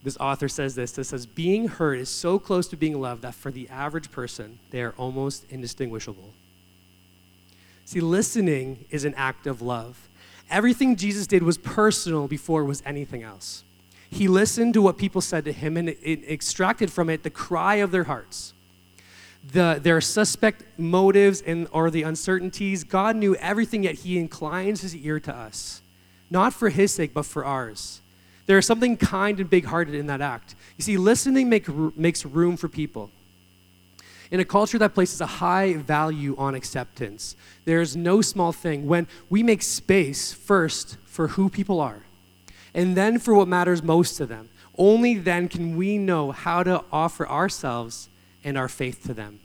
This 0.03 0.19
author 0.19 0.47
says 0.47 0.75
this 0.75 0.99
it 0.99 1.05
says, 1.05 1.25
Being 1.25 1.69
heard 1.69 1.99
is 1.99 2.11
so 2.11 2.39
close 2.39 2.69
to 2.69 2.77
being 2.77 3.01
loved 3.01 3.23
that 3.23 3.35
for 3.35 3.51
the 3.51 3.67
average 3.71 4.11
person, 4.11 4.59
they 4.73 4.83
are 4.83 4.93
almost 4.99 5.47
indistinguishable. 5.49 6.35
See, 7.87 8.01
listening 8.01 8.85
is 8.91 9.07
an 9.07 9.15
act 9.15 9.47
of 9.47 9.63
love. 9.63 10.07
Everything 10.51 10.97
Jesus 10.97 11.27
did 11.27 11.43
was 11.43 11.57
personal 11.57 12.29
before 12.29 12.61
it 12.61 12.67
was 12.67 12.83
anything 12.85 13.23
else. 13.23 13.65
He 14.15 14.29
listened 14.29 14.75
to 14.75 14.83
what 14.83 14.97
people 14.97 15.21
said 15.21 15.45
to 15.45 15.53
him 15.53 15.77
and 15.77 15.89
it 15.89 16.29
extracted 16.31 16.93
from 16.93 17.11
it 17.11 17.23
the 17.23 17.31
cry 17.31 17.77
of 17.77 17.91
their 17.91 18.05
hearts 18.05 18.55
the, 19.53 19.79
their 19.83 20.01
suspect 20.01 20.65
motives 20.79 21.43
and, 21.43 21.69
or 21.71 21.91
the 21.91 22.03
uncertainties. 22.03 22.85
God 22.85 23.17
knew 23.17 23.35
everything, 23.37 23.85
yet 23.85 23.97
He 23.97 24.19
inclines 24.19 24.81
His 24.81 24.97
ear 24.97 25.21
to 25.21 25.35
us, 25.35 25.83
not 26.31 26.55
for 26.55 26.71
His 26.71 26.95
sake, 26.95 27.13
but 27.13 27.27
for 27.27 27.45
ours. 27.45 28.01
There 28.47 28.59
is 28.59 28.67
something 28.67 28.97
kind 28.97 29.41
and 29.41 29.49
big 29.49 29.67
hearted 29.67 29.95
in 29.95 30.07
that 30.07 30.21
act. 30.21 30.55
You 30.77 30.83
see, 30.83 30.97
listening 30.97 31.49
make, 31.49 31.69
makes 31.97 32.25
room 32.25 32.57
for 32.57 32.69
people. 32.69 33.11
In 34.31 34.41
a 34.41 34.45
culture 34.45 34.79
that 34.79 34.95
places 34.95 35.21
a 35.21 35.27
high 35.27 35.75
value 35.75 36.35
on 36.37 36.55
acceptance, 36.55 37.37
there 37.65 37.81
is 37.81 37.95
no 37.95 38.21
small 38.21 38.53
thing 38.53 38.87
when 38.87 39.07
we 39.31 39.43
make 39.43 39.63
space 39.63 40.33
first 40.33 40.97
for 41.07 41.29
who 41.29 41.49
people 41.49 41.81
are 41.81 42.03
and 42.75 42.97
then 42.97 43.19
for 43.19 43.35
what 43.35 43.49
matters 43.49 43.83
most 43.83 44.17
to 44.17 44.27
them. 44.27 44.49
Only 44.77 45.15
then 45.15 45.49
can 45.49 45.77
we 45.77 45.99
know 45.99 46.33
how 46.33 46.63
to 46.63 46.83
offer 46.93 47.29
ourselves 47.29 48.09
and 48.43 48.59
our 48.59 48.69
faith 48.69 49.05
to 49.05 49.15
them. 49.15 49.41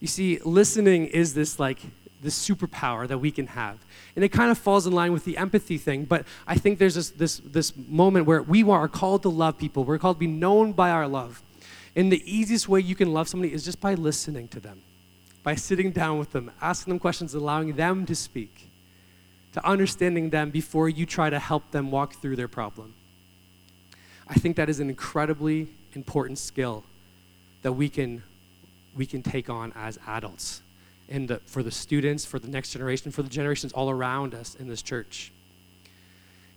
You 0.00 0.08
see, 0.08 0.38
listening 0.44 1.06
is 1.06 1.34
this 1.34 1.58
like 1.58 1.80
this 2.22 2.48
superpower 2.48 3.06
that 3.06 3.18
we 3.18 3.30
can 3.30 3.46
have. 3.48 3.78
And 4.14 4.24
it 4.24 4.30
kind 4.30 4.50
of 4.50 4.58
falls 4.58 4.86
in 4.86 4.92
line 4.92 5.12
with 5.12 5.24
the 5.24 5.36
empathy 5.36 5.78
thing, 5.78 6.04
but 6.04 6.24
I 6.46 6.56
think 6.56 6.78
there's 6.78 6.94
this, 6.94 7.10
this, 7.10 7.38
this 7.38 7.76
moment 7.76 8.26
where 8.26 8.42
we 8.42 8.62
are 8.64 8.88
called 8.88 9.22
to 9.22 9.28
love 9.28 9.58
people. 9.58 9.84
We're 9.84 9.98
called 9.98 10.16
to 10.16 10.20
be 10.20 10.26
known 10.26 10.72
by 10.72 10.90
our 10.90 11.06
love. 11.06 11.42
And 11.94 12.10
the 12.10 12.22
easiest 12.30 12.68
way 12.68 12.80
you 12.80 12.94
can 12.94 13.12
love 13.12 13.28
somebody 13.28 13.52
is 13.52 13.64
just 13.64 13.80
by 13.80 13.94
listening 13.94 14.48
to 14.48 14.60
them, 14.60 14.82
by 15.42 15.54
sitting 15.54 15.92
down 15.92 16.18
with 16.18 16.32
them, 16.32 16.50
asking 16.60 16.92
them 16.92 16.98
questions, 16.98 17.34
allowing 17.34 17.74
them 17.74 18.06
to 18.06 18.14
speak, 18.14 18.65
to 19.56 19.66
understanding 19.66 20.28
them 20.28 20.50
before 20.50 20.86
you 20.86 21.06
try 21.06 21.30
to 21.30 21.38
help 21.38 21.70
them 21.70 21.90
walk 21.90 22.20
through 22.20 22.36
their 22.36 22.46
problem. 22.46 22.92
I 24.28 24.34
think 24.34 24.56
that 24.56 24.68
is 24.68 24.80
an 24.80 24.90
incredibly 24.90 25.68
important 25.94 26.38
skill 26.38 26.84
that 27.62 27.72
we 27.72 27.88
can, 27.88 28.22
we 28.94 29.06
can 29.06 29.22
take 29.22 29.48
on 29.48 29.72
as 29.74 29.98
adults 30.06 30.60
and 31.08 31.26
the, 31.28 31.38
for 31.46 31.62
the 31.62 31.70
students, 31.70 32.26
for 32.26 32.38
the 32.38 32.48
next 32.48 32.72
generation, 32.72 33.10
for 33.10 33.22
the 33.22 33.30
generations 33.30 33.72
all 33.72 33.88
around 33.88 34.34
us 34.34 34.56
in 34.56 34.68
this 34.68 34.82
church. 34.82 35.32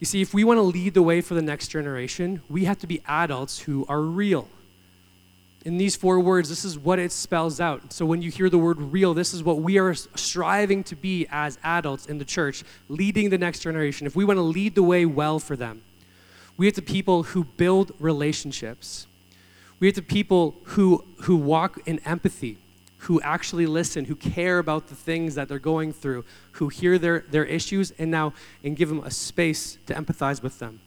You 0.01 0.05
see, 0.05 0.21
if 0.21 0.33
we 0.33 0.43
want 0.43 0.57
to 0.57 0.63
lead 0.63 0.93
the 0.93 1.01
way 1.01 1.21
for 1.21 1.35
the 1.35 1.41
next 1.41 1.69
generation, 1.69 2.41
we 2.49 2.65
have 2.65 2.79
to 2.79 2.87
be 2.87 3.01
adults 3.07 3.59
who 3.59 3.85
are 3.87 4.01
real. 4.01 4.49
In 5.69 5.77
these 5.77 5.95
four 5.95 6.19
words, 6.19 6.49
this 6.49 6.65
is 6.65 6.79
what 6.79 6.97
it 6.97 7.11
spells 7.11 7.59
out. 7.59 7.93
So 7.93 8.03
when 8.03 8.23
you 8.23 8.31
hear 8.31 8.49
the 8.49 8.57
word 8.57 8.81
real, 8.81 9.13
this 9.13 9.35
is 9.35 9.43
what 9.43 9.57
we 9.57 9.77
are 9.77 9.93
striving 9.93 10.83
to 10.85 10.95
be 10.95 11.27
as 11.29 11.59
adults 11.63 12.07
in 12.07 12.17
the 12.17 12.25
church, 12.25 12.63
leading 12.87 13.29
the 13.29 13.37
next 13.37 13.59
generation. 13.59 14.07
If 14.07 14.15
we 14.15 14.25
want 14.25 14.37
to 14.37 14.41
lead 14.41 14.73
the 14.73 14.81
way 14.81 15.05
well 15.05 15.37
for 15.37 15.55
them, 15.55 15.83
we 16.57 16.65
have 16.65 16.73
to 16.73 16.81
people 16.81 17.21
who 17.21 17.43
build 17.43 17.91
relationships. 17.99 19.05
We 19.79 19.85
have 19.85 19.95
the 19.95 20.01
people 20.01 20.55
who, 20.63 21.05
who 21.25 21.35
walk 21.35 21.79
in 21.85 21.99
empathy, 21.99 22.57
who 23.01 23.21
actually 23.21 23.67
listen, 23.67 24.05
who 24.05 24.15
care 24.15 24.57
about 24.57 24.87
the 24.87 24.95
things 24.95 25.35
that 25.35 25.49
they're 25.49 25.59
going 25.59 25.93
through, 25.93 26.25
who 26.53 26.69
hear 26.69 26.97
their, 26.97 27.19
their 27.29 27.45
issues 27.45 27.91
and 27.99 28.09
now 28.09 28.33
and 28.63 28.75
give 28.75 28.89
them 28.89 29.03
a 29.03 29.11
space 29.11 29.77
to 29.85 29.93
empathize 29.93 30.41
with 30.41 30.57
them. 30.57 30.79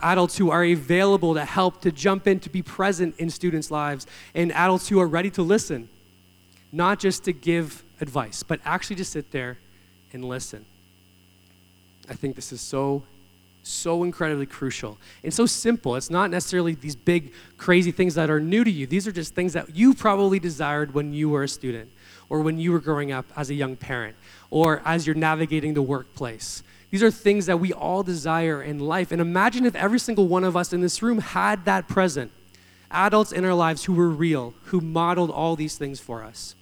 Adults 0.00 0.36
who 0.36 0.50
are 0.50 0.64
available 0.64 1.34
to 1.34 1.44
help, 1.44 1.80
to 1.82 1.92
jump 1.92 2.26
in, 2.26 2.40
to 2.40 2.50
be 2.50 2.62
present 2.62 3.14
in 3.18 3.30
students' 3.30 3.70
lives, 3.70 4.06
and 4.34 4.52
adults 4.52 4.88
who 4.88 5.00
are 5.00 5.06
ready 5.06 5.30
to 5.30 5.42
listen, 5.42 5.88
not 6.72 6.98
just 6.98 7.24
to 7.24 7.32
give 7.32 7.82
advice, 8.00 8.42
but 8.42 8.60
actually 8.64 8.96
to 8.96 9.04
sit 9.04 9.30
there 9.30 9.58
and 10.12 10.24
listen. 10.24 10.64
I 12.08 12.14
think 12.14 12.36
this 12.36 12.52
is 12.52 12.60
so 12.60 13.02
so 13.66 14.04
incredibly 14.04 14.46
crucial 14.46 14.98
and 15.22 15.32
so 15.32 15.46
simple. 15.46 15.96
It's 15.96 16.10
not 16.10 16.30
necessarily 16.30 16.74
these 16.74 16.96
big, 16.96 17.32
crazy 17.56 17.90
things 17.90 18.14
that 18.14 18.30
are 18.30 18.40
new 18.40 18.62
to 18.62 18.70
you. 18.70 18.86
These 18.86 19.08
are 19.08 19.12
just 19.12 19.34
things 19.34 19.54
that 19.54 19.74
you 19.74 19.94
probably 19.94 20.38
desired 20.38 20.94
when 20.94 21.12
you 21.12 21.30
were 21.30 21.44
a 21.44 21.48
student 21.48 21.90
or 22.28 22.40
when 22.40 22.58
you 22.58 22.72
were 22.72 22.78
growing 22.78 23.10
up 23.12 23.26
as 23.36 23.50
a 23.50 23.54
young 23.54 23.76
parent 23.76 24.16
or 24.50 24.82
as 24.84 25.06
you're 25.06 25.16
navigating 25.16 25.74
the 25.74 25.82
workplace. 25.82 26.62
These 26.94 27.02
are 27.02 27.10
things 27.10 27.46
that 27.46 27.58
we 27.58 27.72
all 27.72 28.04
desire 28.04 28.62
in 28.62 28.78
life. 28.78 29.10
And 29.10 29.20
imagine 29.20 29.66
if 29.66 29.74
every 29.74 29.98
single 29.98 30.28
one 30.28 30.44
of 30.44 30.56
us 30.56 30.72
in 30.72 30.80
this 30.80 31.02
room 31.02 31.18
had 31.18 31.64
that 31.64 31.88
present 31.88 32.30
adults 32.88 33.32
in 33.32 33.44
our 33.44 33.52
lives 33.52 33.82
who 33.82 33.94
were 33.94 34.10
real, 34.10 34.54
who 34.66 34.80
modeled 34.80 35.28
all 35.28 35.56
these 35.56 35.76
things 35.76 35.98
for 35.98 36.22
us. 36.22 36.54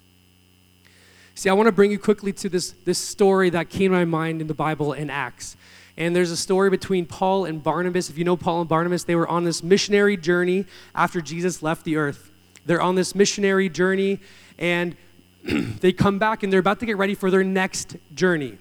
See, 1.34 1.50
I 1.50 1.52
want 1.52 1.66
to 1.66 1.72
bring 1.72 1.90
you 1.90 1.98
quickly 1.98 2.32
to 2.32 2.48
this, 2.48 2.70
this 2.86 2.98
story 2.98 3.50
that 3.50 3.68
came 3.68 3.90
to 3.90 3.98
my 3.98 4.06
mind 4.06 4.40
in 4.40 4.46
the 4.46 4.54
Bible 4.54 4.94
in 4.94 5.10
Acts. 5.10 5.54
And 5.98 6.16
there's 6.16 6.30
a 6.30 6.36
story 6.38 6.70
between 6.70 7.04
Paul 7.04 7.44
and 7.44 7.62
Barnabas. 7.62 8.08
If 8.08 8.16
you 8.16 8.24
know 8.24 8.38
Paul 8.38 8.62
and 8.62 8.68
Barnabas, 8.70 9.04
they 9.04 9.16
were 9.16 9.28
on 9.28 9.44
this 9.44 9.62
missionary 9.62 10.16
journey 10.16 10.64
after 10.94 11.20
Jesus 11.20 11.62
left 11.62 11.84
the 11.84 11.96
earth. 11.96 12.30
They're 12.64 12.80
on 12.80 12.94
this 12.94 13.14
missionary 13.14 13.68
journey, 13.68 14.18
and 14.58 14.96
they 15.44 15.92
come 15.92 16.18
back 16.18 16.42
and 16.42 16.50
they're 16.50 16.60
about 16.60 16.80
to 16.80 16.86
get 16.86 16.96
ready 16.96 17.14
for 17.14 17.30
their 17.30 17.44
next 17.44 17.96
journey. 18.14 18.56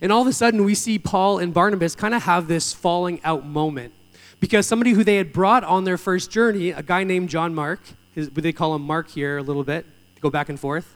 And 0.00 0.10
all 0.10 0.22
of 0.22 0.26
a 0.26 0.32
sudden, 0.32 0.64
we 0.64 0.74
see 0.74 0.98
Paul 0.98 1.38
and 1.38 1.52
Barnabas 1.52 1.94
kind 1.94 2.14
of 2.14 2.22
have 2.22 2.48
this 2.48 2.72
falling 2.72 3.20
out 3.22 3.44
moment 3.44 3.92
because 4.40 4.66
somebody 4.66 4.92
who 4.92 5.04
they 5.04 5.16
had 5.16 5.32
brought 5.32 5.62
on 5.64 5.84
their 5.84 5.98
first 5.98 6.30
journey, 6.30 6.70
a 6.70 6.82
guy 6.82 7.04
named 7.04 7.28
John 7.28 7.54
Mark, 7.54 7.80
his, 8.14 8.30
they 8.30 8.52
call 8.52 8.74
him 8.74 8.82
Mark 8.82 9.10
here 9.10 9.36
a 9.36 9.42
little 9.42 9.64
bit, 9.64 9.84
to 10.16 10.20
go 10.22 10.30
back 10.30 10.48
and 10.48 10.58
forth, 10.58 10.94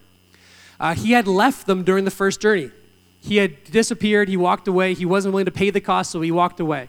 uh, 0.80 0.94
he 0.94 1.12
had 1.12 1.28
left 1.28 1.66
them 1.66 1.84
during 1.84 2.04
the 2.04 2.10
first 2.10 2.40
journey. 2.40 2.70
He 3.20 3.36
had 3.36 3.64
disappeared, 3.64 4.28
he 4.28 4.36
walked 4.36 4.66
away, 4.66 4.94
he 4.94 5.04
wasn't 5.04 5.32
willing 5.32 5.46
to 5.46 5.52
pay 5.52 5.70
the 5.70 5.80
cost, 5.80 6.10
so 6.10 6.20
he 6.20 6.30
walked 6.30 6.60
away. 6.60 6.88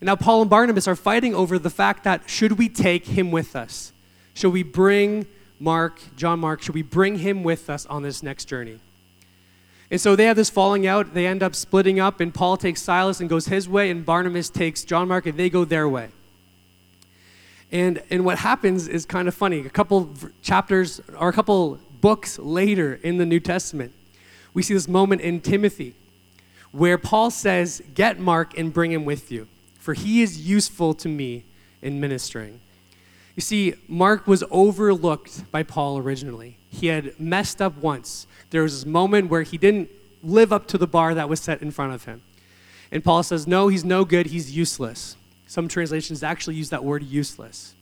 And 0.00 0.06
now 0.06 0.16
Paul 0.16 0.42
and 0.42 0.50
Barnabas 0.50 0.86
are 0.86 0.94
fighting 0.94 1.34
over 1.34 1.58
the 1.58 1.70
fact 1.70 2.04
that 2.04 2.28
should 2.28 2.52
we 2.52 2.68
take 2.68 3.06
him 3.06 3.30
with 3.30 3.56
us? 3.56 3.92
Should 4.34 4.52
we 4.52 4.62
bring 4.62 5.26
Mark, 5.58 6.00
John 6.16 6.38
Mark, 6.38 6.62
should 6.62 6.74
we 6.74 6.82
bring 6.82 7.18
him 7.18 7.42
with 7.42 7.68
us 7.68 7.84
on 7.86 8.02
this 8.02 8.22
next 8.22 8.44
journey? 8.44 8.78
And 9.90 10.00
so 10.00 10.16
they 10.16 10.24
have 10.26 10.36
this 10.36 10.50
falling 10.50 10.86
out. 10.86 11.14
They 11.14 11.26
end 11.26 11.42
up 11.42 11.54
splitting 11.54 11.98
up, 11.98 12.20
and 12.20 12.32
Paul 12.32 12.56
takes 12.56 12.82
Silas 12.82 13.20
and 13.20 13.28
goes 13.28 13.46
his 13.46 13.68
way, 13.68 13.90
and 13.90 14.04
Barnabas 14.04 14.50
takes 14.50 14.84
John 14.84 15.08
Mark, 15.08 15.26
and 15.26 15.38
they 15.38 15.48
go 15.48 15.64
their 15.64 15.88
way. 15.88 16.10
And, 17.72 18.02
and 18.10 18.24
what 18.24 18.38
happens 18.38 18.88
is 18.88 19.04
kind 19.04 19.28
of 19.28 19.34
funny. 19.34 19.60
A 19.60 19.70
couple 19.70 20.10
chapters 20.42 21.00
or 21.18 21.28
a 21.28 21.32
couple 21.32 21.78
books 22.00 22.38
later 22.38 22.98
in 23.02 23.16
the 23.16 23.26
New 23.26 23.40
Testament, 23.40 23.92
we 24.54 24.62
see 24.62 24.74
this 24.74 24.88
moment 24.88 25.20
in 25.20 25.40
Timothy 25.40 25.94
where 26.72 26.98
Paul 26.98 27.30
says, 27.30 27.82
Get 27.94 28.18
Mark 28.18 28.56
and 28.58 28.72
bring 28.72 28.92
him 28.92 29.04
with 29.04 29.32
you, 29.32 29.48
for 29.78 29.94
he 29.94 30.22
is 30.22 30.46
useful 30.48 30.94
to 30.94 31.08
me 31.08 31.44
in 31.82 32.00
ministering. 32.00 32.60
You 33.36 33.42
see, 33.42 33.74
Mark 33.86 34.26
was 34.26 34.42
overlooked 34.50 35.50
by 35.50 35.62
Paul 35.62 35.98
originally. 35.98 36.56
He 36.70 36.88
had 36.88 37.18
messed 37.20 37.62
up 37.62 37.76
once. 37.78 38.26
There 38.50 38.62
was 38.62 38.80
this 38.80 38.86
moment 38.86 39.30
where 39.30 39.42
he 39.42 39.58
didn't 39.58 39.90
live 40.22 40.52
up 40.52 40.66
to 40.68 40.78
the 40.78 40.86
bar 40.86 41.14
that 41.14 41.28
was 41.28 41.40
set 41.40 41.62
in 41.62 41.70
front 41.70 41.92
of 41.92 42.04
him. 42.04 42.22
And 42.90 43.04
Paul 43.04 43.22
says, 43.22 43.46
No, 43.46 43.68
he's 43.68 43.84
no 43.84 44.04
good, 44.04 44.26
he's 44.26 44.56
useless. 44.56 45.16
Some 45.46 45.68
translations 45.68 46.22
actually 46.22 46.56
use 46.56 46.70
that 46.70 46.84
word 46.84 47.02
useless. 47.02 47.74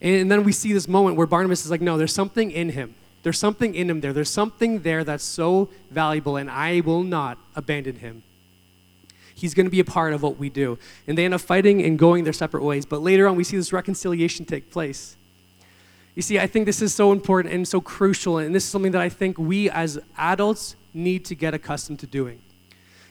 And 0.00 0.30
then 0.30 0.44
we 0.44 0.52
see 0.52 0.72
this 0.72 0.86
moment 0.86 1.16
where 1.16 1.26
Barnabas 1.26 1.64
is 1.64 1.70
like, 1.70 1.80
No, 1.80 1.98
there's 1.98 2.14
something 2.14 2.50
in 2.50 2.70
him. 2.70 2.94
There's 3.22 3.38
something 3.38 3.74
in 3.74 3.90
him 3.90 4.00
there. 4.00 4.12
There's 4.12 4.30
something 4.30 4.80
there 4.80 5.02
that's 5.02 5.24
so 5.24 5.70
valuable, 5.90 6.36
and 6.36 6.48
I 6.50 6.80
will 6.80 7.02
not 7.02 7.38
abandon 7.56 7.96
him. 7.96 8.22
He's 9.34 9.54
going 9.54 9.66
to 9.66 9.70
be 9.70 9.80
a 9.80 9.84
part 9.84 10.14
of 10.14 10.22
what 10.22 10.36
we 10.36 10.50
do. 10.50 10.78
And 11.06 11.16
they 11.16 11.24
end 11.24 11.34
up 11.34 11.40
fighting 11.40 11.82
and 11.82 11.98
going 11.98 12.24
their 12.24 12.32
separate 12.32 12.64
ways. 12.64 12.84
But 12.84 13.02
later 13.02 13.28
on, 13.28 13.36
we 13.36 13.44
see 13.44 13.56
this 13.56 13.72
reconciliation 13.72 14.44
take 14.44 14.70
place. 14.70 15.16
You 16.18 16.22
see, 16.22 16.40
I 16.40 16.48
think 16.48 16.66
this 16.66 16.82
is 16.82 16.92
so 16.92 17.12
important 17.12 17.54
and 17.54 17.68
so 17.68 17.80
crucial, 17.80 18.38
and 18.38 18.52
this 18.52 18.64
is 18.64 18.70
something 18.70 18.90
that 18.90 19.00
I 19.00 19.08
think 19.08 19.38
we 19.38 19.70
as 19.70 20.00
adults 20.16 20.74
need 20.92 21.24
to 21.26 21.36
get 21.36 21.54
accustomed 21.54 22.00
to 22.00 22.08
doing. 22.08 22.42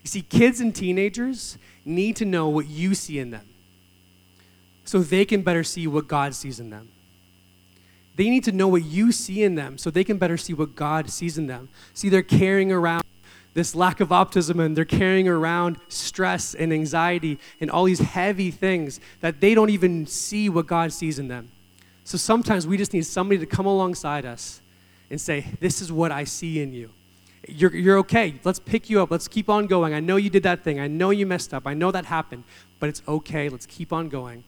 You 0.03 0.09
see, 0.09 0.21
kids 0.21 0.59
and 0.59 0.75
teenagers 0.75 1.57
need 1.85 2.17
to 2.17 2.25
know 2.25 2.49
what 2.49 2.67
you 2.67 2.93
see 2.93 3.19
in 3.19 3.31
them 3.31 3.47
so 4.83 4.99
they 4.99 5.23
can 5.23 5.41
better 5.41 5.63
see 5.63 5.87
what 5.87 6.09
God 6.09 6.35
sees 6.35 6.59
in 6.59 6.69
them. 6.69 6.89
They 8.17 8.29
need 8.29 8.43
to 8.43 8.51
know 8.51 8.67
what 8.67 8.83
you 8.83 9.13
see 9.13 9.41
in 9.41 9.55
them 9.55 9.77
so 9.77 9.89
they 9.89 10.03
can 10.03 10.17
better 10.17 10.35
see 10.35 10.53
what 10.53 10.75
God 10.75 11.09
sees 11.09 11.37
in 11.37 11.47
them. 11.47 11.69
See, 11.93 12.09
they're 12.09 12.21
carrying 12.21 12.73
around 12.73 13.05
this 13.53 13.73
lack 13.73 14.01
of 14.01 14.11
optimism 14.11 14.59
and 14.59 14.75
they're 14.75 14.83
carrying 14.83 15.29
around 15.29 15.77
stress 15.87 16.53
and 16.53 16.73
anxiety 16.73 17.39
and 17.61 17.71
all 17.71 17.85
these 17.85 18.01
heavy 18.01 18.51
things 18.51 18.99
that 19.21 19.39
they 19.39 19.55
don't 19.55 19.69
even 19.69 20.05
see 20.07 20.49
what 20.49 20.67
God 20.67 20.91
sees 20.91 21.19
in 21.19 21.29
them. 21.29 21.51
So 22.07 22.17
sometimes 22.17 22.65
we 22.65 22.77
just 22.77 22.93
need 22.93 23.05
somebody 23.05 23.37
to 23.37 23.45
come 23.45 23.65
alongside 23.65 24.25
us 24.25 24.61
and 25.09 25.19
say, 25.19 25.45
This 25.59 25.81
is 25.81 25.91
what 25.91 26.09
I 26.09 26.23
see 26.23 26.61
in 26.61 26.71
you. 26.71 26.89
You're, 27.49 27.75
you're 27.75 27.97
okay. 27.97 28.35
Let's 28.45 28.59
pick 28.59 28.89
you 28.89 29.01
up. 29.01 29.11
Let's 29.11 29.27
keep 29.27 29.49
on 29.49 29.67
going. 29.67 29.93
I 29.93 29.99
know 29.99 30.15
you 30.15 30.29
did 30.29 30.43
that 30.43 30.63
thing. 30.63 30.79
I 30.79 30.87
know 30.87 31.09
you 31.09 31.25
messed 31.25 31.53
up. 31.53 31.67
I 31.67 31.73
know 31.73 31.91
that 31.91 32.05
happened. 32.05 32.45
But 32.79 32.87
it's 32.87 33.01
okay. 33.09 33.49
Let's 33.49 33.65
keep 33.65 33.91
on 33.91 34.07
going. 34.07 34.45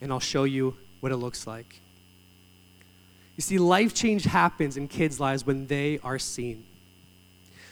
And 0.00 0.10
I'll 0.10 0.18
show 0.18 0.44
you 0.44 0.78
what 1.00 1.12
it 1.12 1.18
looks 1.18 1.46
like. 1.46 1.78
You 3.36 3.42
see, 3.42 3.58
life 3.58 3.92
change 3.92 4.24
happens 4.24 4.78
in 4.78 4.88
kids' 4.88 5.20
lives 5.20 5.44
when 5.44 5.66
they 5.66 6.00
are 6.02 6.18
seen. 6.18 6.64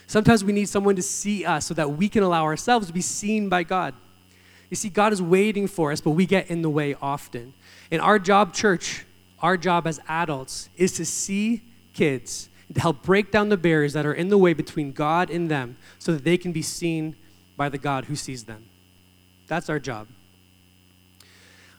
Sometimes 0.05 0.43
we 0.43 0.53
need 0.53 0.69
someone 0.69 0.95
to 0.95 1.01
see 1.01 1.43
us 1.43 1.65
so 1.65 1.73
that 1.73 1.93
we 1.93 2.07
can 2.07 2.21
allow 2.21 2.43
ourselves 2.43 2.85
to 2.85 2.93
be 2.93 3.01
seen 3.01 3.49
by 3.49 3.63
God. 3.63 3.95
You 4.69 4.75
see, 4.75 4.89
God 4.89 5.11
is 5.11 5.23
waiting 5.23 5.65
for 5.65 5.91
us, 5.91 6.01
but 6.01 6.11
we 6.11 6.27
get 6.27 6.51
in 6.51 6.61
the 6.61 6.69
way 6.69 6.95
often. 7.01 7.55
In 7.89 7.99
our 7.99 8.19
job, 8.19 8.53
church, 8.53 9.05
our 9.43 9.57
job 9.57 9.85
as 9.85 9.99
adults 10.07 10.69
is 10.77 10.93
to 10.93 11.05
see 11.05 11.61
kids, 11.93 12.49
to 12.73 12.79
help 12.79 13.03
break 13.03 13.29
down 13.29 13.49
the 13.49 13.57
barriers 13.57 13.93
that 13.93 14.05
are 14.05 14.13
in 14.13 14.29
the 14.29 14.37
way 14.37 14.53
between 14.53 14.93
God 14.93 15.29
and 15.29 15.51
them 15.51 15.77
so 15.99 16.13
that 16.13 16.23
they 16.23 16.37
can 16.37 16.53
be 16.53 16.61
seen 16.61 17.15
by 17.57 17.69
the 17.69 17.77
God 17.77 18.05
who 18.05 18.15
sees 18.15 18.45
them. 18.45 18.65
That's 19.47 19.69
our 19.69 19.79
job. 19.79 20.07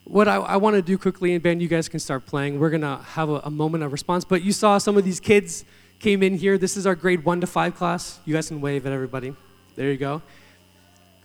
What 0.04 0.28
I, 0.28 0.36
I 0.36 0.56
want 0.58 0.76
to 0.76 0.82
do 0.82 0.98
quickly, 0.98 1.32
and 1.32 1.42
Ben, 1.42 1.60
you 1.60 1.66
guys 1.66 1.88
can 1.88 1.98
start 1.98 2.26
playing. 2.26 2.60
We're 2.60 2.68
going 2.68 2.82
to 2.82 2.98
have 2.98 3.30
a, 3.30 3.40
a 3.44 3.50
moment 3.50 3.82
of 3.82 3.90
response. 3.90 4.24
But 4.24 4.42
you 4.42 4.52
saw 4.52 4.76
some 4.76 4.98
of 4.98 5.04
these 5.04 5.18
kids 5.18 5.64
came 5.98 6.22
in 6.22 6.36
here. 6.36 6.58
This 6.58 6.76
is 6.76 6.86
our 6.86 6.94
grade 6.94 7.24
one 7.24 7.40
to 7.40 7.46
five 7.46 7.74
class. 7.74 8.20
You 8.26 8.34
guys 8.34 8.48
can 8.48 8.60
wave 8.60 8.84
at 8.84 8.92
everybody. 8.92 9.34
There 9.76 9.90
you 9.90 9.96
go. 9.96 10.20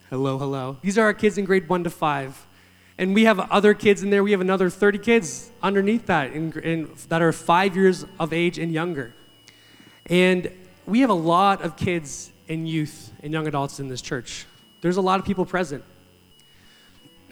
Hello, 0.09 0.37
hello. 0.37 0.77
These 0.81 0.97
are 0.97 1.03
our 1.03 1.13
kids 1.13 1.37
in 1.37 1.43
grade 1.43 1.67
one 1.67 1.83
to 1.83 1.89
five. 1.89 2.47
And 2.99 3.15
we 3.15 3.23
have 3.23 3.39
other 3.39 3.73
kids 3.73 4.03
in 4.03 4.09
there. 4.09 4.25
We 4.25 4.31
have 4.31 4.41
another 4.41 4.69
30 4.69 4.97
kids 4.97 5.51
underneath 5.63 6.07
that 6.07 6.33
in, 6.33 6.51
in, 6.59 6.89
that 7.07 7.21
are 7.21 7.31
five 7.31 7.77
years 7.77 8.05
of 8.19 8.33
age 8.33 8.59
and 8.59 8.73
younger. 8.73 9.13
And 10.07 10.51
we 10.85 10.99
have 10.99 11.09
a 11.09 11.13
lot 11.13 11.61
of 11.61 11.77
kids 11.77 12.29
and 12.49 12.67
youth 12.67 13.13
and 13.23 13.31
young 13.31 13.47
adults 13.47 13.79
in 13.79 13.87
this 13.87 14.01
church. 14.01 14.45
There's 14.81 14.97
a 14.97 15.01
lot 15.01 15.17
of 15.17 15.25
people 15.25 15.45
present. 15.45 15.81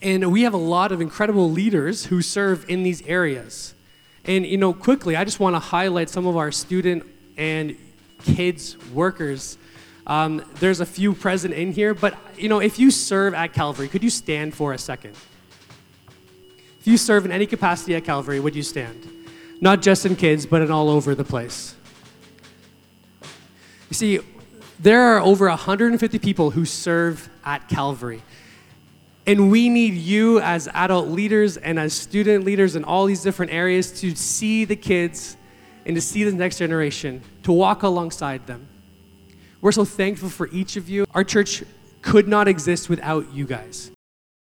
and 0.00 0.30
we 0.30 0.42
have 0.42 0.54
a 0.54 0.58
lot 0.58 0.92
of 0.92 1.00
incredible 1.00 1.50
leaders 1.50 2.06
who 2.06 2.22
serve 2.22 2.70
in 2.70 2.84
these 2.84 3.02
areas. 3.02 3.74
And, 4.24 4.46
you 4.46 4.58
know, 4.58 4.72
quickly, 4.72 5.16
I 5.16 5.24
just 5.24 5.40
want 5.40 5.56
to 5.56 5.60
highlight 5.60 6.08
some 6.08 6.24
of 6.24 6.36
our 6.36 6.52
student 6.52 7.04
and 7.36 7.76
kids 8.22 8.76
workers 8.92 9.58
um, 10.08 10.42
there's 10.54 10.80
a 10.80 10.86
few 10.86 11.12
present 11.12 11.52
in 11.52 11.72
here, 11.72 11.92
but 11.92 12.16
you 12.36 12.48
know, 12.48 12.60
if 12.60 12.78
you 12.78 12.90
serve 12.90 13.34
at 13.34 13.52
Calvary, 13.52 13.88
could 13.88 14.02
you 14.02 14.10
stand 14.10 14.54
for 14.54 14.72
a 14.72 14.78
second? 14.78 15.14
If 16.80 16.86
you 16.86 16.96
serve 16.96 17.26
in 17.26 17.30
any 17.30 17.46
capacity 17.46 17.94
at 17.94 18.04
Calvary, 18.04 18.40
would 18.40 18.56
you 18.56 18.62
stand? 18.62 19.06
Not 19.60 19.82
just 19.82 20.06
in 20.06 20.16
kids, 20.16 20.46
but 20.46 20.62
in 20.62 20.70
all 20.70 20.88
over 20.88 21.14
the 21.14 21.24
place. 21.24 21.74
You 23.90 23.94
see, 23.94 24.20
there 24.80 25.02
are 25.02 25.20
over 25.20 25.46
150 25.48 26.18
people 26.18 26.50
who 26.50 26.64
serve 26.64 27.28
at 27.44 27.68
Calvary. 27.68 28.22
And 29.26 29.50
we 29.50 29.68
need 29.68 29.92
you 29.92 30.40
as 30.40 30.68
adult 30.72 31.08
leaders 31.08 31.58
and 31.58 31.78
as 31.78 31.92
student 31.92 32.44
leaders 32.44 32.76
in 32.76 32.84
all 32.84 33.04
these 33.04 33.22
different 33.22 33.52
areas 33.52 34.00
to 34.00 34.16
see 34.16 34.64
the 34.64 34.76
kids 34.76 35.36
and 35.84 35.94
to 35.94 36.00
see 36.00 36.24
the 36.24 36.32
next 36.32 36.56
generation, 36.58 37.22
to 37.42 37.52
walk 37.52 37.82
alongside 37.82 38.46
them. 38.46 38.68
We're 39.60 39.72
so 39.72 39.84
thankful 39.84 40.28
for 40.28 40.48
each 40.52 40.76
of 40.76 40.88
you. 40.88 41.04
Our 41.14 41.24
church 41.24 41.64
could 42.00 42.28
not 42.28 42.46
exist 42.46 42.88
without 42.88 43.32
you 43.34 43.44
guys. 43.44 43.90